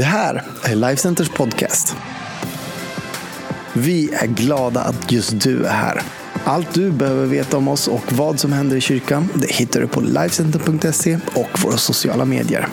Det 0.00 0.06
här 0.06 0.42
är 0.64 0.74
Lifecenters 0.74 1.28
podcast. 1.28 1.96
Vi 3.72 4.14
är 4.14 4.26
glada 4.26 4.80
att 4.80 5.12
just 5.12 5.40
du 5.40 5.64
är 5.64 5.72
här. 5.72 6.02
Allt 6.44 6.74
du 6.74 6.90
behöver 6.90 7.26
veta 7.26 7.56
om 7.56 7.68
oss 7.68 7.88
och 7.88 8.12
vad 8.12 8.40
som 8.40 8.52
händer 8.52 8.76
i 8.76 8.80
kyrkan 8.80 9.28
det 9.34 9.52
hittar 9.52 9.80
du 9.80 9.88
på 9.88 10.00
Lifecenter.se 10.00 11.18
och 11.34 11.62
våra 11.62 11.76
sociala 11.76 12.24
medier. 12.24 12.68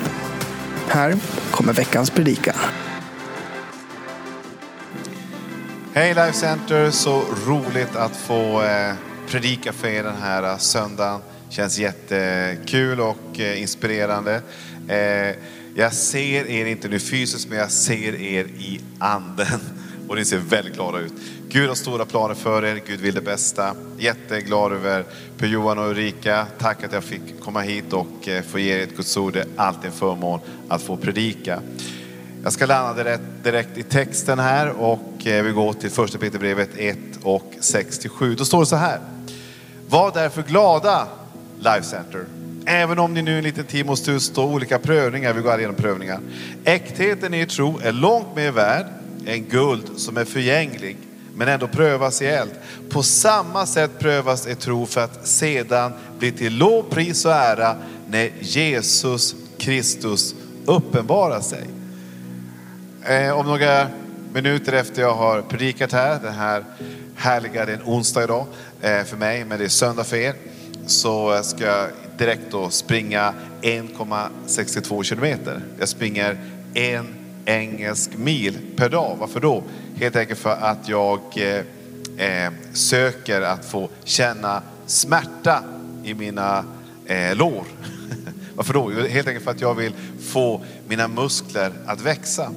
Här 0.88 1.16
kommer 1.52 1.74
veckans 1.74 2.10
predikan. 2.10 2.56
Hej 5.94 6.14
Life 6.14 6.34
Center, 6.34 6.92
så 6.92 7.24
roligt 7.48 7.96
att 7.96 8.16
få 8.16 8.64
eh, 8.64 8.94
predika 9.28 9.74
för 9.74 9.88
er 9.88 10.04
den 10.04 10.22
här 10.22 10.44
eh, 10.44 10.58
söndagen. 10.58 11.22
Känns 11.50 11.80
jättekul 11.80 13.00
och 13.00 13.40
eh, 13.40 13.62
inspirerande. 13.62 14.42
Jag 15.80 15.94
ser 15.94 16.50
er 16.50 16.66
inte 16.66 16.88
nu 16.88 17.00
fysiskt, 17.00 17.50
men 17.50 17.58
jag 17.58 17.72
ser 17.72 18.22
er 18.22 18.46
i 18.46 18.82
anden. 19.00 19.60
Och 20.08 20.16
ni 20.16 20.26
ser 20.26 20.38
väldigt 20.38 20.76
glada 20.76 21.00
ut. 21.00 21.14
Gud 21.50 21.68
har 21.68 21.76
stora 21.76 22.06
planer 22.06 22.36
för 22.36 22.66
er, 22.66 22.82
Gud 22.88 23.00
vill 23.00 23.16
det 23.16 23.22
bästa. 23.22 23.76
Jätteglad 23.98 24.72
över 24.72 25.06
Per-Johan 25.38 25.78
och 25.78 25.90
Ulrika. 25.90 26.48
Tack 26.58 26.84
att 26.84 26.94
jag 26.94 27.04
fick 27.04 27.40
komma 27.40 27.62
hit 27.62 27.94
och 27.94 28.28
eh, 28.28 28.44
få 28.44 28.60
ge 28.60 28.74
er 28.74 28.84
ett 28.84 28.96
Guds 28.96 29.18
ord. 29.18 29.34
Det 29.34 29.40
är 29.40 29.48
alltid 29.56 29.86
en 29.86 29.92
förmån 29.98 30.40
att 30.68 30.82
få 30.82 30.98
predika. 30.98 31.62
Jag 32.44 32.54
ska 32.54 32.66
landa 32.66 33.04
direkt, 33.04 33.24
direkt 33.44 33.78
i 33.78 33.84
texten 33.84 34.40
här 34.40 34.70
och 34.70 35.28
eh, 35.28 35.44
vi 35.44 35.52
går 35.52 35.74
till 35.74 35.90
första 35.90 36.18
Peterbrevet 36.18 36.70
1 36.78 36.98
och 37.24 37.54
67. 37.60 38.36
Då 38.36 38.46
står 38.46 38.60
det 38.60 38.66
så 38.66 38.76
här. 38.76 39.00
Var 39.90 40.12
därför 40.14 40.44
glada, 40.44 41.08
Life 41.60 41.84
Center. 41.84 42.37
Även 42.70 43.00
om 43.00 43.14
ni 43.14 43.22
nu 43.22 43.38
en 43.38 43.44
liten 43.44 43.66
tid 43.66 43.86
måste 43.86 44.12
utstå 44.12 44.46
olika 44.46 44.80
prövningar, 44.80 45.34
vi 45.34 45.42
går 45.42 45.58
igenom 45.58 45.76
prövningar. 45.76 46.20
Äktheten 46.64 47.34
i 47.34 47.40
er 47.40 47.46
tro 47.46 47.80
är 47.80 47.92
långt 47.92 48.36
mer 48.36 48.52
värd 48.52 48.86
än 49.26 49.44
guld 49.44 49.84
som 49.98 50.18
är 50.18 50.26
förgänglig, 50.26 50.98
men 51.36 51.48
ändå 51.48 51.68
prövas 51.68 52.22
i 52.22 52.26
eld. 52.26 52.52
På 52.90 53.04
samma 53.04 53.66
sätt 53.66 53.92
prövas 54.00 54.48
er 54.48 54.56
tro 54.56 54.86
för 54.86 55.02
att 55.02 55.28
sedan 55.28 55.92
bli 56.20 56.32
till 56.32 56.58
lov, 56.58 56.84
pris 56.90 57.26
och 57.26 57.32
ära 57.32 57.76
när 58.08 58.32
Jesus 58.40 59.36
Kristus 59.58 60.36
uppenbarar 60.66 61.42
sig. 61.42 61.64
Eh, 63.04 63.40
om 63.40 63.46
några 63.46 63.88
minuter 64.34 64.74
efter 64.74 65.02
jag 65.02 65.14
har 65.14 65.42
predikat 65.42 65.92
här, 65.92 66.20
den 66.24 66.34
här 66.34 66.64
härliga, 67.16 67.66
det 67.66 67.72
är 67.72 67.76
en 67.76 67.84
onsdag 67.86 68.24
idag 68.24 68.46
eh, 68.82 69.04
för 69.04 69.18
mig, 69.18 69.46
men 69.46 69.60
det 69.60 69.66
är 69.66 69.70
söndag 69.70 70.04
för 70.04 70.18
er, 70.18 70.36
så 70.88 71.44
ska 71.44 71.66
jag 71.66 71.90
direkt 72.18 72.52
då 72.52 72.70
springa 72.70 73.34
1,62 73.62 75.04
kilometer. 75.04 75.62
Jag 75.80 75.90
springer 75.90 76.38
en 76.74 77.08
engelsk 77.46 78.18
mil 78.18 78.58
per 78.76 78.90
dag. 78.90 79.18
Varför 79.20 79.40
då? 79.40 79.64
Helt 79.96 80.16
enkelt 80.16 80.40
för 80.40 80.50
att 80.50 80.90
jag 80.90 81.20
eh, 81.36 81.62
eh 82.18 82.52
söker 82.74 83.42
att 83.42 83.66
få 83.66 83.90
känna 84.04 84.62
smärta 84.86 85.64
i 86.04 86.14
mina 86.14 86.66
eh, 87.06 87.36
lår. 87.36 87.64
Varför 88.56 88.74
då? 88.74 88.90
Helt 88.90 89.28
enkelt 89.28 89.46
för 89.46 89.52
att 89.52 89.62
jag 89.62 89.76
vill 89.76 89.94
få 90.22 90.62
mina 90.88 91.08
muskler 91.08 91.72
att 91.86 92.02
växa. 92.02 92.52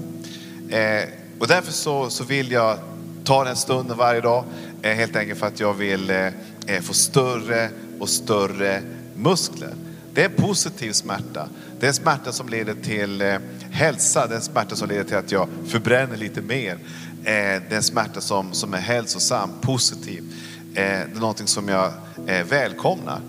Eh, 0.68 1.08
och 1.38 1.46
därför 1.46 1.72
så, 1.72 2.10
så 2.10 2.24
vill 2.24 2.52
jag 2.52 2.78
ta 3.24 3.44
den 3.44 3.56
stunden 3.56 3.96
varje 3.96 4.20
dag. 4.20 4.44
Eh, 4.82 4.92
helt 4.92 5.16
enkelt 5.16 5.38
för 5.38 5.46
att 5.46 5.60
jag 5.60 5.74
vill 5.74 6.10
eh, 6.10 6.26
eh 6.66 6.80
få 6.82 6.94
större 6.94 7.70
och 8.00 8.08
större 8.08 8.82
muskler. 9.14 9.74
Det 10.14 10.20
är 10.20 10.24
en 10.24 10.36
positiv 10.36 10.92
smärta. 10.92 11.48
Det 11.80 11.86
är 11.86 11.88
en 11.88 11.94
smärta 11.94 12.32
som 12.32 12.48
leder 12.48 12.74
till 12.74 13.22
eh, 13.22 13.38
hälsa. 13.70 14.26
Det 14.26 14.34
är 14.34 14.36
en 14.36 14.42
smärta 14.42 14.76
som 14.76 14.88
leder 14.88 15.04
till 15.04 15.16
att 15.16 15.32
jag 15.32 15.48
förbränner 15.68 16.16
lite 16.16 16.42
mer. 16.42 16.72
Eh, 16.72 16.78
det 17.24 17.70
är 17.70 17.76
en 17.76 17.82
smärta 17.82 18.20
som, 18.20 18.52
som 18.52 18.74
är 18.74 18.78
hälsosam, 18.78 19.50
positiv. 19.60 20.24
Eh, 20.74 20.82
det 20.82 21.16
är 21.16 21.20
någonting 21.20 21.46
som 21.46 21.68
jag 21.68 21.92
välkomnar. 22.48 23.20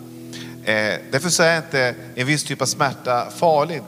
Därför 1.11 1.29
så 1.29 1.43
är 1.43 1.57
inte 1.57 1.95
en 2.15 2.27
viss 2.27 2.43
typ 2.43 2.61
av 2.61 2.65
smärta 2.65 3.29
farlig. 3.31 3.81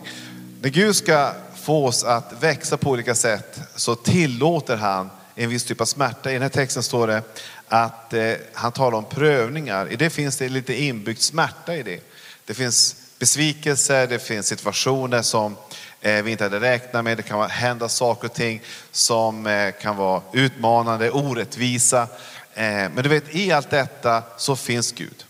När 0.61 0.69
Gud 0.69 0.95
ska 0.95 1.31
få 1.55 1.87
oss 1.87 2.03
att 2.03 2.33
växa 2.39 2.77
på 2.77 2.89
olika 2.89 3.15
sätt 3.15 3.61
så 3.75 3.95
tillåter 3.95 4.77
han 4.77 5.09
en 5.35 5.49
viss 5.49 5.63
typ 5.63 5.81
av 5.81 5.85
smärta. 5.85 6.29
I 6.29 6.33
den 6.33 6.41
här 6.41 6.49
texten 6.49 6.83
står 6.83 7.07
det 7.07 7.21
att 7.67 8.13
eh, 8.13 8.33
han 8.53 8.71
talar 8.71 8.97
om 8.97 9.05
prövningar. 9.05 9.91
I 9.91 9.95
det 9.95 10.09
finns 10.09 10.37
det 10.37 10.49
lite 10.49 10.81
inbyggd 10.83 11.19
smärta 11.19 11.75
i 11.75 11.83
det. 11.83 11.99
Det 12.45 12.53
finns 12.53 12.95
besvikelser, 13.19 14.07
det 14.07 14.19
finns 14.19 14.47
situationer 14.47 15.21
som 15.21 15.57
eh, 16.01 16.23
vi 16.23 16.31
inte 16.31 16.43
hade 16.43 16.59
räknat 16.59 17.03
med. 17.03 17.17
Det 17.17 17.23
kan 17.23 17.49
hända 17.49 17.89
saker 17.89 18.27
och 18.27 18.33
ting 18.33 18.61
som 18.91 19.47
eh, 19.47 19.71
kan 19.81 19.95
vara 19.95 20.21
utmanande, 20.33 21.11
orättvisa. 21.11 22.01
Eh, 22.53 22.63
men 22.65 22.95
du 22.95 23.09
vet, 23.09 23.35
i 23.35 23.51
allt 23.51 23.69
detta 23.69 24.23
så 24.37 24.55
finns 24.55 24.91
Gud. 24.91 25.25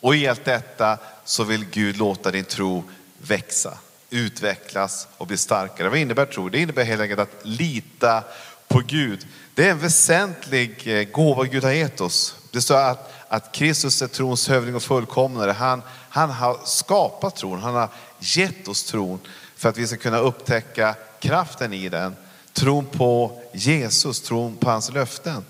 Och 0.00 0.16
i 0.16 0.28
allt 0.28 0.44
detta 0.44 0.98
så 1.24 1.44
vill 1.44 1.64
Gud 1.64 1.96
låta 1.96 2.30
din 2.30 2.44
tro 2.44 2.84
växa, 3.18 3.78
utvecklas 4.10 5.08
och 5.16 5.26
bli 5.26 5.36
starkare. 5.36 5.88
Vad 5.88 5.98
innebär 5.98 6.26
tro? 6.26 6.48
Det 6.48 6.58
innebär 6.58 6.84
helt 6.84 7.02
enkelt 7.02 7.20
att 7.20 7.40
lita 7.42 8.24
på 8.72 8.82
Gud. 8.86 9.26
Det 9.54 9.66
är 9.66 9.70
en 9.70 9.78
väsentlig 9.78 10.82
eh, 10.84 11.08
gåva 11.08 11.44
Gud 11.44 11.64
har 11.64 11.72
gett 11.72 12.00
oss. 12.00 12.36
Det 12.50 12.62
står 12.62 12.76
att, 12.76 13.12
att 13.28 13.52
Kristus 13.52 14.02
är 14.02 14.06
trons 14.06 14.48
hövding 14.48 14.74
och 14.74 14.82
fullkomnare. 14.82 15.50
Han, 15.50 15.82
han 16.08 16.30
har 16.30 16.58
skapat 16.64 17.36
tron, 17.36 17.60
han 17.60 17.74
har 17.74 17.88
gett 18.20 18.68
oss 18.68 18.84
tron 18.84 19.18
för 19.56 19.68
att 19.68 19.78
vi 19.78 19.86
ska 19.86 19.96
kunna 19.96 20.18
upptäcka 20.18 20.94
kraften 21.20 21.72
i 21.72 21.88
den. 21.88 22.16
Tron 22.52 22.86
på 22.86 23.42
Jesus, 23.52 24.20
tron 24.20 24.56
på 24.56 24.70
hans 24.70 24.92
löften. 24.92 25.44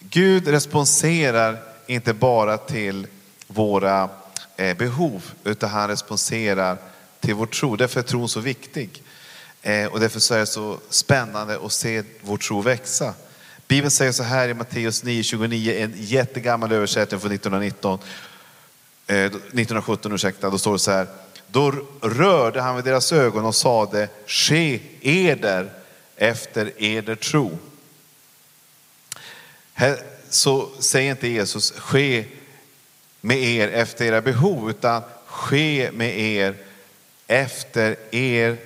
Gud 0.00 0.48
responserar 0.48 1.58
inte 1.86 2.14
bara 2.14 2.58
till 2.58 3.06
våra 3.46 4.08
eh, 4.56 4.76
behov, 4.76 5.22
utan 5.44 5.70
han 5.70 5.88
responserar 5.88 6.76
till 7.20 7.34
vår 7.34 7.46
tro. 7.46 7.76
Därför 7.76 8.00
är 8.00 8.04
tron 8.04 8.28
så 8.28 8.40
viktig. 8.40 9.02
Eh, 9.66 9.86
och 9.86 10.00
därför 10.00 10.20
så 10.20 10.34
är 10.34 10.38
det 10.38 10.46
så 10.46 10.78
spännande 10.90 11.58
att 11.64 11.72
se 11.72 12.02
vår 12.20 12.36
tro 12.36 12.60
växa. 12.60 13.14
Bibeln 13.68 13.90
säger 13.90 14.12
så 14.12 14.22
här 14.22 14.48
i 14.48 14.54
Matteus 14.54 15.04
9.29, 15.04 15.82
en 15.82 15.92
jättegammal 15.96 16.72
översättning 16.72 17.20
från 17.20 17.32
1919, 17.32 17.98
1917, 19.06 20.12
eh, 20.12 20.14
ursäkta, 20.14 20.50
då 20.50 20.58
står 20.58 20.72
det 20.72 20.78
så 20.78 20.90
här. 20.90 21.06
Då 21.46 21.72
rörde 22.02 22.60
han 22.60 22.76
vid 22.76 22.84
deras 22.84 23.12
ögon 23.12 23.44
och 23.44 23.54
sade, 23.54 24.08
ske 24.26 24.80
eder 25.00 25.70
efter 26.16 26.72
eder 26.76 27.14
tro. 27.14 27.58
Här 29.74 29.98
så 30.30 30.68
säger 30.78 31.10
inte 31.10 31.28
Jesus, 31.28 31.70
ske 31.70 32.24
med 33.20 33.38
er 33.42 33.68
efter 33.68 34.04
era 34.04 34.20
behov, 34.20 34.70
utan 34.70 35.02
ske 35.26 35.90
med 35.92 36.18
er 36.20 36.56
efter 37.26 37.96
er 38.10 38.56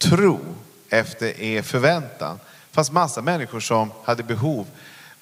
tro, 0.00 0.40
efter 0.88 1.40
er 1.40 1.62
förväntan. 1.62 2.40
Det 2.70 2.74
fanns 2.74 2.90
massa 2.92 3.22
människor 3.22 3.60
som 3.60 3.92
hade 4.04 4.22
behov, 4.22 4.66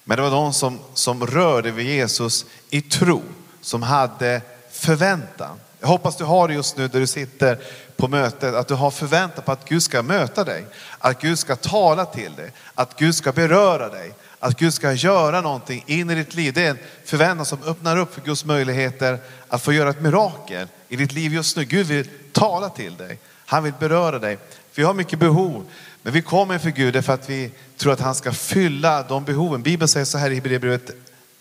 men 0.05 0.17
det 0.17 0.23
var 0.23 0.31
de 0.31 0.53
som, 0.53 0.79
som 0.95 1.27
rörde 1.27 1.71
vid 1.71 1.87
Jesus 1.87 2.47
i 2.71 2.81
tro, 2.81 3.23
som 3.61 3.83
hade 3.83 4.41
förväntan. 4.71 5.61
Jag 5.81 5.89
hoppas 5.89 6.17
du 6.17 6.25
har 6.25 6.49
det 6.49 6.55
just 6.55 6.77
nu 6.77 6.89
där 6.89 7.01
du 7.01 7.07
sitter 7.07 7.59
på 7.97 8.09
mötet, 8.09 8.55
att 8.55 8.69
du 8.69 8.75
har 8.75 8.91
förväntan 8.91 9.45
på 9.45 9.53
att 9.53 9.69
Gud 9.69 9.83
ska 9.83 10.03
möta 10.03 10.45
dig, 10.45 10.67
att 10.99 11.21
Gud 11.21 11.39
ska 11.39 11.57
tala 11.57 12.05
till 12.05 12.35
dig, 12.35 12.53
att 12.75 12.99
Gud 12.99 13.15
ska 13.15 13.33
beröra 13.33 13.89
dig, 13.89 14.15
att 14.41 14.59
Gud 14.59 14.75
ska 14.75 14.93
göra 14.93 15.41
någonting 15.41 15.85
in 15.87 16.11
i 16.11 16.15
ditt 16.15 16.35
liv. 16.35 16.53
Det 16.55 16.67
är 16.67 16.71
en 16.71 16.79
förväntan 17.05 17.47
som 17.47 17.63
öppnar 17.63 17.97
upp 17.97 18.15
för 18.15 18.21
Guds 18.21 18.45
möjligheter 18.45 19.19
att 19.49 19.63
få 19.63 19.73
göra 19.73 19.91
ett 19.91 20.01
mirakel 20.01 20.69
i 20.89 20.97
ditt 20.97 21.13
liv 21.13 21.35
just 21.35 21.57
nu. 21.57 21.65
Gud 21.65 21.87
vill 21.87 22.09
tala 22.33 22.69
till 22.69 22.97
dig. 22.97 23.19
Han 23.47 23.65
vill 23.65 23.73
beröra 23.81 24.19
dig. 24.19 24.39
Vi 24.75 24.83
har 24.83 24.95
mycket 24.95 25.19
behov, 25.19 25.67
men 26.03 26.13
vi 26.13 26.23
kommer 26.23 26.59
för 26.59 26.71
Gud 26.71 27.05
för 27.05 27.13
att 27.13 27.31
vi 27.31 27.51
tror 27.77 27.93
att 27.93 28.01
han 28.01 28.15
ska 28.15 28.33
fylla 28.33 29.03
de 29.03 29.25
behoven. 29.25 29.63
Bibeln 29.63 29.89
säger 29.89 30.07
så 30.07 30.19
här 30.19 30.31
i 30.31 30.35
Hebreerbrevet 30.35 30.91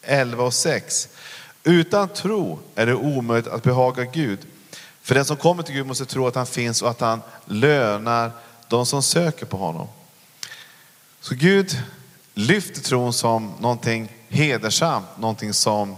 11 0.02 0.44
och 0.44 0.54
6. 0.54 1.10
Utan 1.64 2.10
tro 2.10 2.60
är 2.76 2.86
det 2.86 2.94
omöjligt 2.94 3.48
att 3.48 3.64
behaga 3.64 4.04
Gud. 4.04 4.40
För 5.02 5.16
den 5.16 5.26
som 5.26 5.38
kommer 5.38 5.64
till 5.64 5.76
Gud 5.76 5.86
måste 5.86 6.06
tro 6.06 6.28
att 6.28 6.36
han 6.36 6.46
finns 6.46 6.82
och 6.82 6.90
att 6.90 7.02
han 7.02 7.22
lönar 7.46 8.32
de 8.68 8.86
som 8.86 9.04
söker 9.04 9.46
på 9.46 9.58
honom. 9.58 9.88
Så 11.22 11.36
Gud 11.36 11.82
lyfter 12.38 12.82
tron 12.82 13.14
som 13.14 13.54
någonting 13.60 14.12
hedersamt, 14.30 15.06
någonting 15.18 15.54
som 15.54 15.96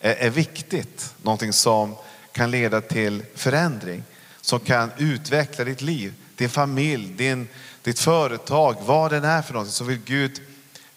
är 0.00 0.30
viktigt, 0.30 1.14
någonting 1.22 1.52
som 1.52 1.94
kan 2.32 2.50
leda 2.50 2.80
till 2.80 3.22
förändring, 3.34 4.02
som 4.40 4.60
kan 4.60 4.90
utveckla 4.96 5.64
ditt 5.64 5.80
liv, 5.80 6.14
din 6.36 6.48
familj, 6.48 7.12
din, 7.12 7.48
ditt 7.82 8.00
företag, 8.00 8.76
vad 8.80 9.10
det 9.10 9.16
är 9.16 9.42
för 9.42 9.52
någonting, 9.52 9.72
så 9.72 9.84
vill 9.84 10.00
Gud 10.04 10.40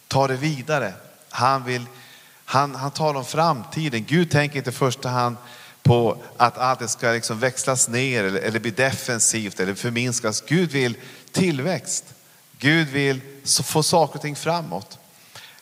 ta 0.08 0.28
det 0.28 0.36
vidare. 0.36 0.94
Han, 1.30 1.64
vill, 1.64 1.86
han, 2.46 2.76
han 2.76 2.92
talar 2.92 3.20
om 3.20 3.26
framtiden. 3.26 4.06
Gud 4.08 4.32
tänker 4.32 4.58
inte 4.58 4.70
i 4.70 4.74
första 4.74 5.10
hand 5.10 5.38
på 5.84 6.18
att 6.38 6.58
allt 6.58 6.90
ska 6.90 7.12
liksom 7.12 7.40
växlas 7.40 7.88
ner 7.88 8.24
eller, 8.24 8.40
eller 8.40 8.60
bli 8.60 8.72
defensivt 8.72 9.60
eller 9.60 9.74
förminskas. 9.74 10.44
Gud 10.48 10.72
vill 10.72 10.98
tillväxt. 11.32 12.06
Gud 12.62 12.88
vill 12.88 13.22
få 13.64 13.84
saker 13.84 14.16
och 14.16 14.22
ting 14.22 14.36
framåt. 14.36 15.00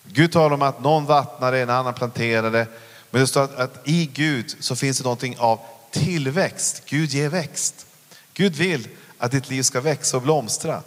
Gud 0.04 0.31
talar 0.31 0.54
om 0.54 0.62
att 0.62 0.84
någon 0.84 1.06
vattnade, 1.06 1.60
en 1.60 1.69
annan 1.69 1.94
planterade. 1.94 2.68
Men 3.10 3.22
det 3.22 3.28
står 3.28 3.44
att, 3.44 3.56
att 3.56 3.88
i 3.88 4.06
Gud 4.13 4.56
så 4.60 4.75
finns 4.75 4.98
det 4.98 5.04
någonting 5.04 5.36
av 5.40 5.60
tillväxt. 5.92 6.84
Gud 6.86 7.10
ger 7.10 7.30
växt. 7.30 7.86
Gud 8.34 8.56
vill 8.56 8.88
att 9.18 9.31
ditt 9.31 9.50
liv 9.50 9.63
ska 9.63 9.81
växa 9.81 10.18
och 10.18 10.24
blomstra. 10.24 10.81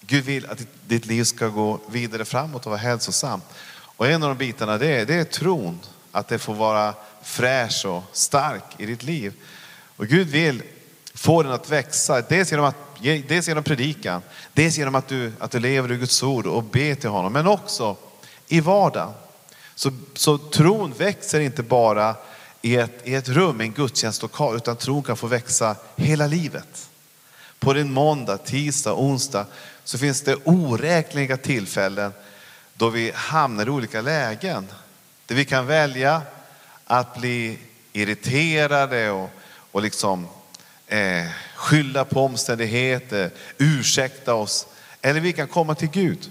Gud 0.00 0.24
vill 0.24 0.46
att 0.46 0.58
ditt 0.86 1.06
liv 1.06 1.24
ska 1.24 1.48
gå 1.48 1.80
vidare 1.88 2.24
framåt 2.24 2.66
och 2.66 2.70
vara 2.70 2.80
hälsosamt. 2.80 3.44
Och 3.72 4.08
en 4.08 4.22
av 4.22 4.28
de 4.28 4.38
bitarna 4.38 4.78
det 4.78 4.86
är, 4.86 5.06
det 5.06 5.14
är 5.14 5.24
tron, 5.24 5.80
att 6.12 6.28
det 6.28 6.38
får 6.38 6.54
vara 6.54 6.94
fräsch 7.22 7.86
och 7.86 8.02
stark 8.12 8.64
i 8.78 8.86
ditt 8.86 9.02
liv. 9.02 9.32
Och 9.96 10.06
Gud 10.06 10.28
vill 10.28 10.62
få 11.14 11.42
den 11.42 11.52
att 11.52 11.70
växa, 11.70 12.20
dels 12.20 12.50
genom, 12.50 12.66
att, 12.66 12.76
dels 13.00 13.48
genom 13.48 13.64
predikan, 13.64 14.22
dels 14.52 14.78
genom 14.78 14.94
att 14.94 15.08
du, 15.08 15.32
att 15.38 15.50
du 15.50 15.58
lever 15.58 15.92
i 15.92 15.96
Guds 15.96 16.22
ord 16.22 16.46
och 16.46 16.62
ber 16.62 16.94
till 16.94 17.10
honom, 17.10 17.32
men 17.32 17.46
också 17.46 17.96
i 18.48 18.60
vardagen. 18.60 19.12
Så, 19.74 19.92
så 20.14 20.38
tron 20.38 20.92
växer 20.92 21.40
inte 21.40 21.62
bara 21.62 22.14
i 22.62 22.76
ett, 22.76 23.00
i 23.04 23.14
ett 23.14 23.28
rum, 23.28 23.60
i 23.60 23.64
en 23.64 23.72
gudstjänstlokal, 23.72 24.56
utan 24.56 24.76
tron 24.76 25.02
kan 25.02 25.16
få 25.16 25.26
växa 25.26 25.76
hela 25.96 26.26
livet. 26.26 26.88
På 27.58 27.72
din 27.72 27.92
måndag, 27.92 28.38
tisdag, 28.38 28.94
onsdag 28.94 29.46
så 29.84 29.98
finns 29.98 30.22
det 30.22 30.36
oräkneliga 30.44 31.36
tillfällen 31.36 32.12
då 32.74 32.88
vi 32.88 33.12
hamnar 33.14 33.66
i 33.66 33.70
olika 33.70 34.00
lägen. 34.00 34.66
Där 35.26 35.34
vi 35.34 35.44
kan 35.44 35.66
välja 35.66 36.22
att 36.84 37.16
bli 37.16 37.58
irriterade 37.92 39.10
och, 39.10 39.30
och 39.72 39.82
liksom 39.82 40.28
eh, 40.86 41.24
skylla 41.54 42.04
på 42.04 42.24
omständigheter, 42.24 43.30
ursäkta 43.58 44.34
oss. 44.34 44.66
Eller 45.02 45.20
vi 45.20 45.32
kan 45.32 45.48
komma 45.48 45.74
till 45.74 45.88
Gud 45.88 46.30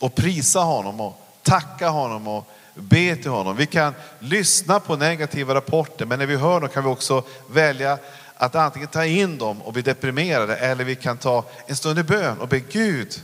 och 0.00 0.14
prisa 0.14 0.60
honom 0.60 1.00
och 1.00 1.20
tacka 1.42 1.88
honom 1.88 2.28
och 2.28 2.50
be 2.74 3.16
till 3.16 3.30
honom. 3.30 3.56
Vi 3.56 3.66
kan 3.66 3.94
lyssna 4.18 4.80
på 4.80 4.96
negativa 4.96 5.54
rapporter, 5.54 6.06
men 6.06 6.18
när 6.18 6.26
vi 6.26 6.36
hör 6.36 6.60
dem 6.60 6.68
kan 6.68 6.84
vi 6.84 6.90
också 6.90 7.22
välja 7.50 7.98
att 8.36 8.54
antingen 8.54 8.88
ta 8.88 9.04
in 9.04 9.38
dem 9.38 9.62
och 9.62 9.72
bli 9.72 9.82
deprimerade 9.82 10.56
eller 10.56 10.84
vi 10.84 10.94
kan 10.94 11.18
ta 11.18 11.44
en 11.66 11.76
stund 11.76 11.98
i 11.98 12.02
bön 12.02 12.38
och 12.38 12.48
be 12.48 12.60
Gud, 12.60 13.22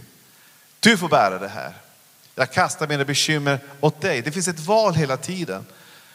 du 0.81 0.97
får 0.97 1.09
bära 1.09 1.39
det 1.39 1.49
här. 1.49 1.75
Jag 2.35 2.53
kastar 2.53 2.89
mina 2.89 3.05
bekymmer 3.05 3.59
åt 3.81 4.01
dig. 4.01 4.23
Det 4.23 4.33
finns 4.33 4.49
ett 4.49 4.61
val 4.61 4.95
hela 4.95 5.17
tiden. 5.17 5.67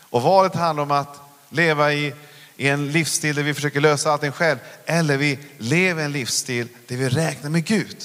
Och 0.10 0.22
valet 0.22 0.56
handlar 0.56 0.84
om 0.84 0.92
att 0.92 1.22
leva 1.50 1.94
i, 1.94 2.14
i 2.58 2.68
en 2.68 2.92
livsstil 2.92 3.36
där 3.36 3.44
vi 3.44 3.54
försöker 3.54 3.82
lösa 3.82 4.12
allting 4.12 4.32
själv. 4.32 4.58
Eller 4.86 5.18
vi 5.18 5.40
lever 5.58 6.04
en 6.04 6.12
livsstil 6.12 6.68
där 6.88 6.98
vi 6.98 7.10
räknar 7.10 7.50
med 7.50 7.66
Gud. 7.66 7.98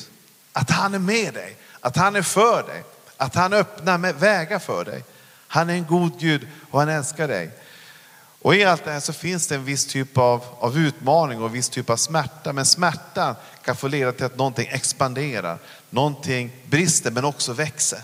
Att 0.52 0.70
han 0.70 0.94
är 0.94 0.98
med 0.98 1.34
dig, 1.34 1.56
att 1.80 1.96
han 1.96 2.16
är 2.16 2.22
för 2.22 2.62
dig, 2.62 2.84
att 3.16 3.34
han 3.34 3.52
öppnar 3.52 3.98
med 3.98 4.14
vägar 4.14 4.58
för 4.58 4.84
dig. 4.84 5.04
Han 5.46 5.70
är 5.70 5.74
en 5.74 5.86
god 5.86 6.20
Gud 6.20 6.48
och 6.70 6.80
han 6.80 6.88
älskar 6.88 7.28
dig. 7.28 7.50
Och 8.42 8.54
i 8.54 8.64
allt 8.64 8.84
det 8.84 8.92
här 8.92 9.00
så 9.00 9.12
finns 9.12 9.46
det 9.46 9.54
en 9.54 9.64
viss 9.64 9.86
typ 9.86 10.18
av, 10.18 10.44
av 10.58 10.78
utmaning 10.78 11.40
och 11.40 11.46
en 11.46 11.52
viss 11.52 11.68
typ 11.68 11.90
av 11.90 11.96
smärta. 11.96 12.52
Men 12.52 12.66
smärtan 12.66 13.34
kan 13.64 13.76
få 13.76 13.88
leda 13.88 14.12
till 14.12 14.24
att 14.24 14.36
någonting 14.36 14.68
expanderar, 14.70 15.58
någonting 15.90 16.50
brister 16.66 17.10
men 17.10 17.24
också 17.24 17.52
växer. 17.52 18.00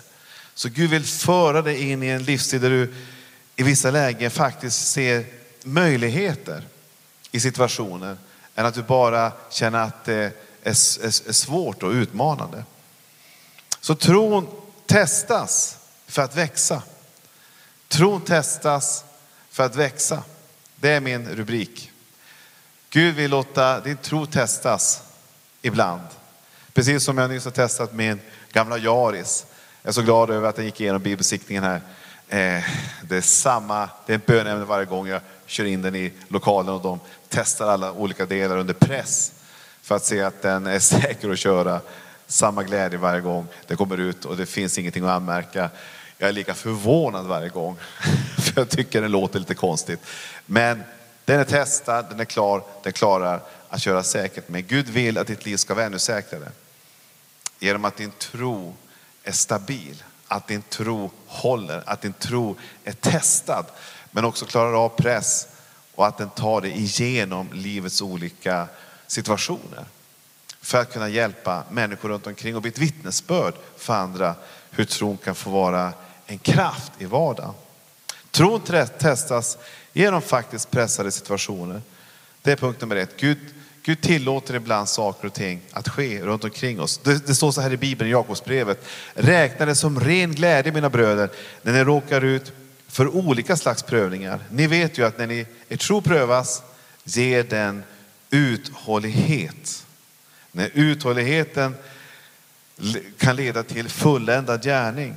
Så 0.54 0.69
Gud 0.69 0.90
vill 0.90 1.04
föra 1.04 1.62
dig 1.62 1.90
in 1.90 2.02
i 2.02 2.06
en 2.06 2.22
livsstil 2.22 2.60
där 2.60 2.70
du 2.70 2.94
i 3.56 3.62
vissa 3.62 3.90
lägen 3.90 4.31
faktiskt 4.31 4.92
ser 4.92 5.25
möjligheter 5.66 6.62
i 7.30 7.40
situationer 7.40 8.16
än 8.54 8.66
att 8.66 8.74
du 8.74 8.82
bara 8.82 9.32
känner 9.50 9.78
att 9.78 10.04
det 10.04 10.14
är, 10.14 10.32
är, 10.62 10.70
är 11.06 11.32
svårt 11.32 11.82
och 11.82 11.90
utmanande. 11.90 12.64
Så 13.80 13.94
tron 13.94 14.48
testas 14.86 15.78
för 16.06 16.22
att 16.22 16.36
växa. 16.36 16.82
Tron 17.88 18.20
testas 18.20 19.04
för 19.50 19.64
att 19.64 19.76
växa. 19.76 20.22
Det 20.76 20.90
är 20.90 21.00
min 21.00 21.28
rubrik. 21.28 21.92
Gud 22.90 23.14
vill 23.14 23.30
låta 23.30 23.80
din 23.80 23.96
tro 23.96 24.26
testas 24.26 25.02
ibland. 25.62 26.06
Precis 26.72 27.04
som 27.04 27.18
jag 27.18 27.30
nyss 27.30 27.44
har 27.44 27.52
testat 27.52 27.92
min 27.92 28.20
gamla 28.52 28.78
Jaris. 28.78 29.46
Jag 29.82 29.88
är 29.88 29.92
så 29.92 30.02
glad 30.02 30.30
över 30.30 30.48
att 30.48 30.56
den 30.56 30.64
gick 30.64 30.80
igenom 30.80 31.02
bibelsiktningen 31.02 31.64
här. 31.64 31.80
Eh, 32.28 32.64
det 33.02 33.16
är 33.16 33.20
samma, 33.20 33.88
det 34.06 34.12
är 34.12 34.16
ett 34.16 34.26
bönämne 34.26 34.64
varje 34.64 34.86
gång 34.86 35.08
jag 35.08 35.20
kör 35.46 35.64
in 35.64 35.82
den 35.82 35.94
i 35.94 36.12
lokalen 36.28 36.75
och 36.75 36.82
de 36.82 37.00
testar 37.28 37.69
alla 37.69 37.93
olika 37.93 38.26
delar 38.26 38.56
under 38.56 38.75
press 38.75 39.32
för 39.82 39.96
att 39.96 40.04
se 40.04 40.22
att 40.22 40.43
den 40.43 40.66
är 40.66 40.78
säker 40.78 41.31
att 41.31 41.38
köra. 41.38 41.81
Samma 42.26 42.62
glädje 42.62 42.98
varje 42.98 43.20
gång 43.20 43.46
det 43.66 43.76
kommer 43.76 43.98
ut 44.00 44.25
och 44.25 44.37
det 44.37 44.46
finns 44.46 44.78
ingenting 44.78 45.04
att 45.04 45.10
anmärka. 45.10 45.70
Jag 46.19 46.28
är 46.28 46.32
lika 46.32 46.54
förvånad 46.54 47.26
varje 47.26 47.48
gång, 47.48 47.76
för 48.38 48.60
jag 48.60 48.69
tycker 48.69 49.02
den 49.02 49.10
låter 49.10 49.38
lite 49.38 49.54
konstigt. 49.54 50.00
Men 50.46 50.82
den 51.25 51.40
är 51.40 51.44
testad, 51.44 52.06
den 52.10 52.20
är 52.20 52.25
klar, 52.25 52.62
den 52.82 52.92
klarar 52.92 53.42
att 53.69 53.82
köra 53.82 54.02
säkert. 54.02 54.49
Men 54.49 54.66
Gud 54.66 54.88
vill 54.88 55.19
att 55.19 55.26
ditt 55.26 55.46
liv 55.46 55.56
ska 55.56 55.75
vara 55.75 55.87
ännu 55.87 55.99
säkrare. 55.99 56.49
Genom 57.58 57.84
att 57.84 57.96
din 57.96 58.10
tro 58.10 58.75
är 59.22 59.32
stabil, 59.32 60.02
att 60.28 60.49
din 60.49 60.62
tro 60.62 61.11
håller, 61.26 61.82
att 61.87 62.00
din 62.00 62.12
tro 62.12 62.56
är 62.84 62.93
testad. 62.93 63.67
Men 64.11 64.25
också 64.25 64.44
klarar 64.44 64.84
av 64.84 64.88
press 64.88 65.49
och 65.94 66.06
att 66.06 66.19
den 66.19 66.31
tar 66.31 66.61
dig 66.61 66.70
igenom 66.70 67.49
livets 67.52 68.02
olika 68.02 68.69
situationer. 69.06 69.84
För 70.61 70.81
att 70.81 70.93
kunna 70.93 71.08
hjälpa 71.08 71.62
människor 71.70 72.08
runt 72.08 72.26
omkring 72.26 72.56
och 72.56 72.62
bli 72.62 72.70
ett 72.70 72.78
vittnesbörd 72.78 73.55
för 73.76 73.94
andra 73.94 74.34
hur 74.70 74.84
tron 74.84 75.17
kan 75.17 75.34
få 75.34 75.50
vara 75.50 75.93
en 76.26 76.38
kraft 76.38 76.93
i 76.99 77.05
vardagen. 77.05 77.55
Tron 78.31 78.61
testas 78.99 79.58
genom 79.93 80.23
faktiskt 80.23 80.70
pressade 80.70 81.11
situationer. 81.11 81.82
Det 82.43 82.52
är 82.52 82.56
punkt 82.56 82.81
nummer 82.81 82.96
ett. 82.96 83.20
Gud, 83.20 83.38
Gud 83.87 84.00
tillåter 84.00 84.55
ibland 84.55 84.88
saker 84.88 85.27
och 85.27 85.35
ting 85.35 85.61
att 85.73 85.88
ske 85.88 86.23
runt 86.23 86.44
omkring 86.44 86.81
oss. 86.81 86.99
Det, 86.99 87.27
det 87.27 87.35
står 87.35 87.53
så 87.53 87.61
här 87.61 87.73
i 87.73 87.77
Bibeln, 87.77 88.09
i 88.09 88.12
Jakobsbrevet. 88.12 88.85
Räkna 89.15 89.67
det 89.67 89.75
som 89.75 90.00
ren 90.00 90.35
glädje 90.35 90.73
mina 90.73 90.91
bröder 90.91 91.31
när 91.62 91.73
ni 91.73 91.85
råkar 91.85 92.25
ut 92.25 92.53
för 92.88 93.17
olika 93.17 93.56
slags 93.56 93.83
prövningar. 93.83 94.41
Ni 94.50 94.67
vet 94.67 94.99
ju 94.99 95.06
att 95.06 95.19
när 95.19 95.27
ni, 95.27 95.47
er 95.69 95.77
tro 95.77 96.00
prövas 96.00 96.62
ger 97.05 97.44
den 97.44 97.83
uthållighet. 98.31 99.87
När 100.53 100.71
uthålligheten 100.75 101.75
kan 103.19 103.37
leda 103.37 103.62
till 103.62 103.88
fulländad 103.88 104.62
gärning 104.62 105.14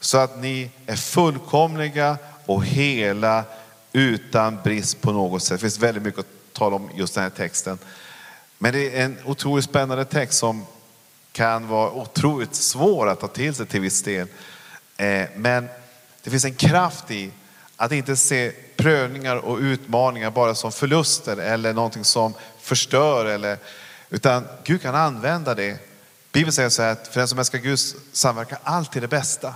så 0.00 0.18
att 0.18 0.40
ni 0.40 0.70
är 0.86 0.96
fullkomliga 0.96 2.18
och 2.46 2.64
hela 2.64 3.44
utan 3.92 4.58
brist 4.64 5.00
på 5.00 5.12
något 5.12 5.42
sätt. 5.42 5.56
Det 5.56 5.60
finns 5.60 5.78
väldigt 5.78 6.02
mycket 6.02 6.20
att 6.20 6.43
tala 6.54 6.76
om 6.76 6.90
just 6.94 7.14
den 7.14 7.22
här 7.22 7.30
texten. 7.30 7.78
Men 8.58 8.72
det 8.72 8.98
är 8.98 9.04
en 9.04 9.18
otroligt 9.24 9.64
spännande 9.64 10.04
text 10.04 10.38
som 10.38 10.66
kan 11.32 11.68
vara 11.68 11.92
otroligt 11.92 12.54
svår 12.54 13.08
att 13.08 13.20
ta 13.20 13.28
till 13.28 13.54
sig 13.54 13.66
till 13.66 13.80
viss 13.80 14.02
del. 14.02 14.28
Eh, 14.96 15.26
men 15.36 15.68
det 16.22 16.30
finns 16.30 16.44
en 16.44 16.54
kraft 16.54 17.10
i 17.10 17.30
att 17.76 17.92
inte 17.92 18.16
se 18.16 18.52
prövningar 18.76 19.36
och 19.36 19.58
utmaningar 19.58 20.30
bara 20.30 20.54
som 20.54 20.72
förluster 20.72 21.36
eller 21.36 21.72
någonting 21.72 22.04
som 22.04 22.34
förstör. 22.60 23.26
Eller, 23.26 23.58
utan 24.10 24.46
Gud 24.64 24.82
kan 24.82 24.94
använda 24.94 25.54
det. 25.54 25.78
Bibeln 26.32 26.52
säger 26.52 26.68
så 26.68 26.82
här 26.82 26.92
att 26.92 27.08
för 27.08 27.20
den 27.20 27.28
som 27.28 27.38
älskar 27.38 27.58
Gud 27.58 27.78
samverkar 28.12 28.58
alltid 28.62 29.02
det 29.02 29.08
bästa. 29.08 29.54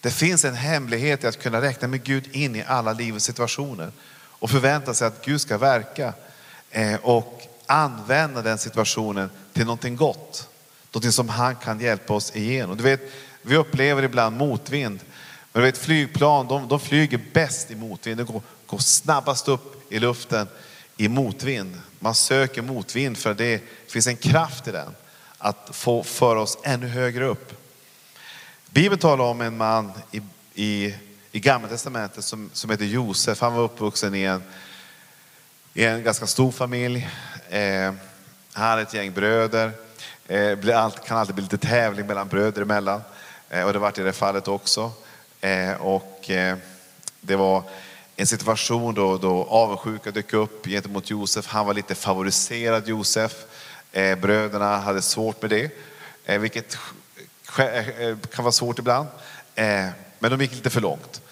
Det 0.00 0.10
finns 0.10 0.44
en 0.44 0.54
hemlighet 0.54 1.24
i 1.24 1.26
att 1.26 1.42
kunna 1.42 1.60
räkna 1.60 1.88
med 1.88 2.02
Gud 2.02 2.36
in 2.36 2.56
i 2.56 2.64
alla 2.66 2.92
livets 2.92 3.24
situationer 3.24 3.92
och 4.40 4.50
förvänta 4.50 4.94
sig 4.94 5.06
att 5.06 5.24
Gud 5.24 5.40
ska 5.40 5.58
verka 5.58 6.12
eh, 6.70 6.94
och 7.02 7.42
använda 7.66 8.42
den 8.42 8.58
situationen 8.58 9.30
till 9.52 9.64
någonting 9.64 9.96
gott. 9.96 10.48
Någonting 10.92 11.12
som 11.12 11.28
han 11.28 11.56
kan 11.56 11.80
hjälpa 11.80 12.14
oss 12.14 12.36
igenom. 12.36 12.76
Du 12.76 12.82
vet, 12.82 13.00
vi 13.42 13.56
upplever 13.56 14.02
ibland 14.02 14.36
motvind. 14.36 15.00
Men 15.52 15.62
du 15.62 15.66
vet, 15.66 15.78
flygplan 15.78 16.48
de, 16.48 16.68
de 16.68 16.80
flyger 16.80 17.20
bäst 17.32 17.70
i 17.70 17.74
motvind. 17.74 18.18
De 18.18 18.24
går, 18.24 18.42
går 18.66 18.78
snabbast 18.78 19.48
upp 19.48 19.92
i 19.92 19.98
luften 19.98 20.48
i 20.96 21.08
motvind. 21.08 21.80
Man 21.98 22.14
söker 22.14 22.62
motvind 22.62 23.18
för 23.18 23.34
det 23.34 23.62
finns 23.86 24.06
en 24.06 24.16
kraft 24.16 24.68
i 24.68 24.70
den 24.70 24.94
att 25.38 25.68
få 25.72 26.02
föra 26.02 26.40
oss 26.40 26.58
ännu 26.62 26.88
högre 26.88 27.24
upp. 27.24 27.54
Bibeln 28.70 29.00
talar 29.00 29.24
om 29.24 29.40
en 29.40 29.56
man 29.56 29.92
i, 30.12 30.20
i, 30.54 30.94
i 31.32 31.40
Gamla 31.40 31.68
Testamentet 31.68 32.24
som, 32.24 32.50
som 32.52 32.70
heter 32.70 32.84
Josef. 32.84 33.40
Han 33.40 33.54
var 33.54 33.62
uppvuxen 33.62 34.14
i 34.14 34.22
en, 34.22 34.42
i 35.74 35.84
en 35.84 36.02
ganska 36.02 36.26
stor 36.26 36.52
familj. 36.52 37.08
Eh, 37.50 37.92
han 38.52 38.68
hade 38.68 38.82
ett 38.82 38.94
gäng 38.94 39.12
bröder. 39.12 39.72
Eh, 40.26 40.58
det 40.58 40.92
kan 41.06 41.18
alltid 41.18 41.34
bli 41.34 41.42
lite 41.42 41.58
tävling 41.58 42.06
mellan 42.06 42.28
bröder 42.28 42.62
emellan. 42.62 43.02
Eh, 43.50 43.64
och 43.64 43.72
det 43.72 43.78
var 43.78 44.00
i 44.00 44.02
det 44.02 44.12
fallet 44.12 44.48
också. 44.48 44.92
Eh, 45.40 45.72
och 45.72 46.30
eh, 46.30 46.56
det 47.20 47.36
var 47.36 47.62
en 48.16 48.26
situation 48.26 48.94
då, 48.94 49.18
då 49.18 49.44
avundsjuka 49.44 50.10
dök 50.10 50.32
upp 50.32 50.66
gentemot 50.66 51.10
Josef. 51.10 51.46
Han 51.46 51.66
var 51.66 51.74
lite 51.74 51.94
favoriserad 51.94 52.88
Josef. 52.88 53.32
Eh, 53.92 54.18
bröderna 54.18 54.76
hade 54.76 55.02
svårt 55.02 55.42
med 55.42 55.50
det, 55.50 55.70
eh, 56.24 56.38
vilket 56.38 56.78
eh, 57.58 58.16
kan 58.34 58.44
vara 58.44 58.52
svårt 58.52 58.78
ibland. 58.78 59.08
Eh, 59.54 59.88
men 60.22 60.30
de 60.30 60.40
gick 60.40 60.52
lite 60.54 60.70
för 60.70 60.80
långt. 60.80 61.22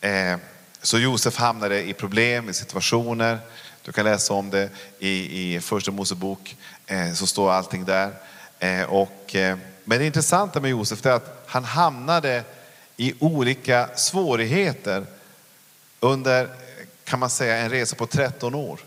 Eh, 0.00 0.36
så 0.82 0.98
Josef 0.98 1.36
hamnade 1.36 1.88
i 1.88 1.92
problem, 1.92 2.48
i 2.48 2.52
situationer. 2.52 3.38
Du 3.82 3.92
kan 3.92 4.04
läsa 4.04 4.34
om 4.34 4.50
det 4.50 4.70
i, 4.98 5.54
i 5.54 5.60
första 5.60 5.90
Mosebok, 5.90 6.56
eh, 6.86 7.12
så 7.12 7.26
står 7.26 7.52
allting 7.52 7.84
där. 7.84 8.12
Eh, 8.58 8.82
och, 8.82 9.36
men 9.84 9.98
det 9.98 10.06
intressanta 10.06 10.60
med 10.60 10.70
Josef 10.70 11.06
är 11.06 11.10
att 11.10 11.42
han 11.46 11.64
hamnade 11.64 12.44
i 12.96 13.14
olika 13.18 13.88
svårigheter 13.96 15.06
under, 16.00 16.48
kan 17.04 17.18
man 17.18 17.30
säga, 17.30 17.56
en 17.56 17.70
resa 17.70 17.96
på 17.96 18.06
13 18.06 18.54
år. 18.54 18.80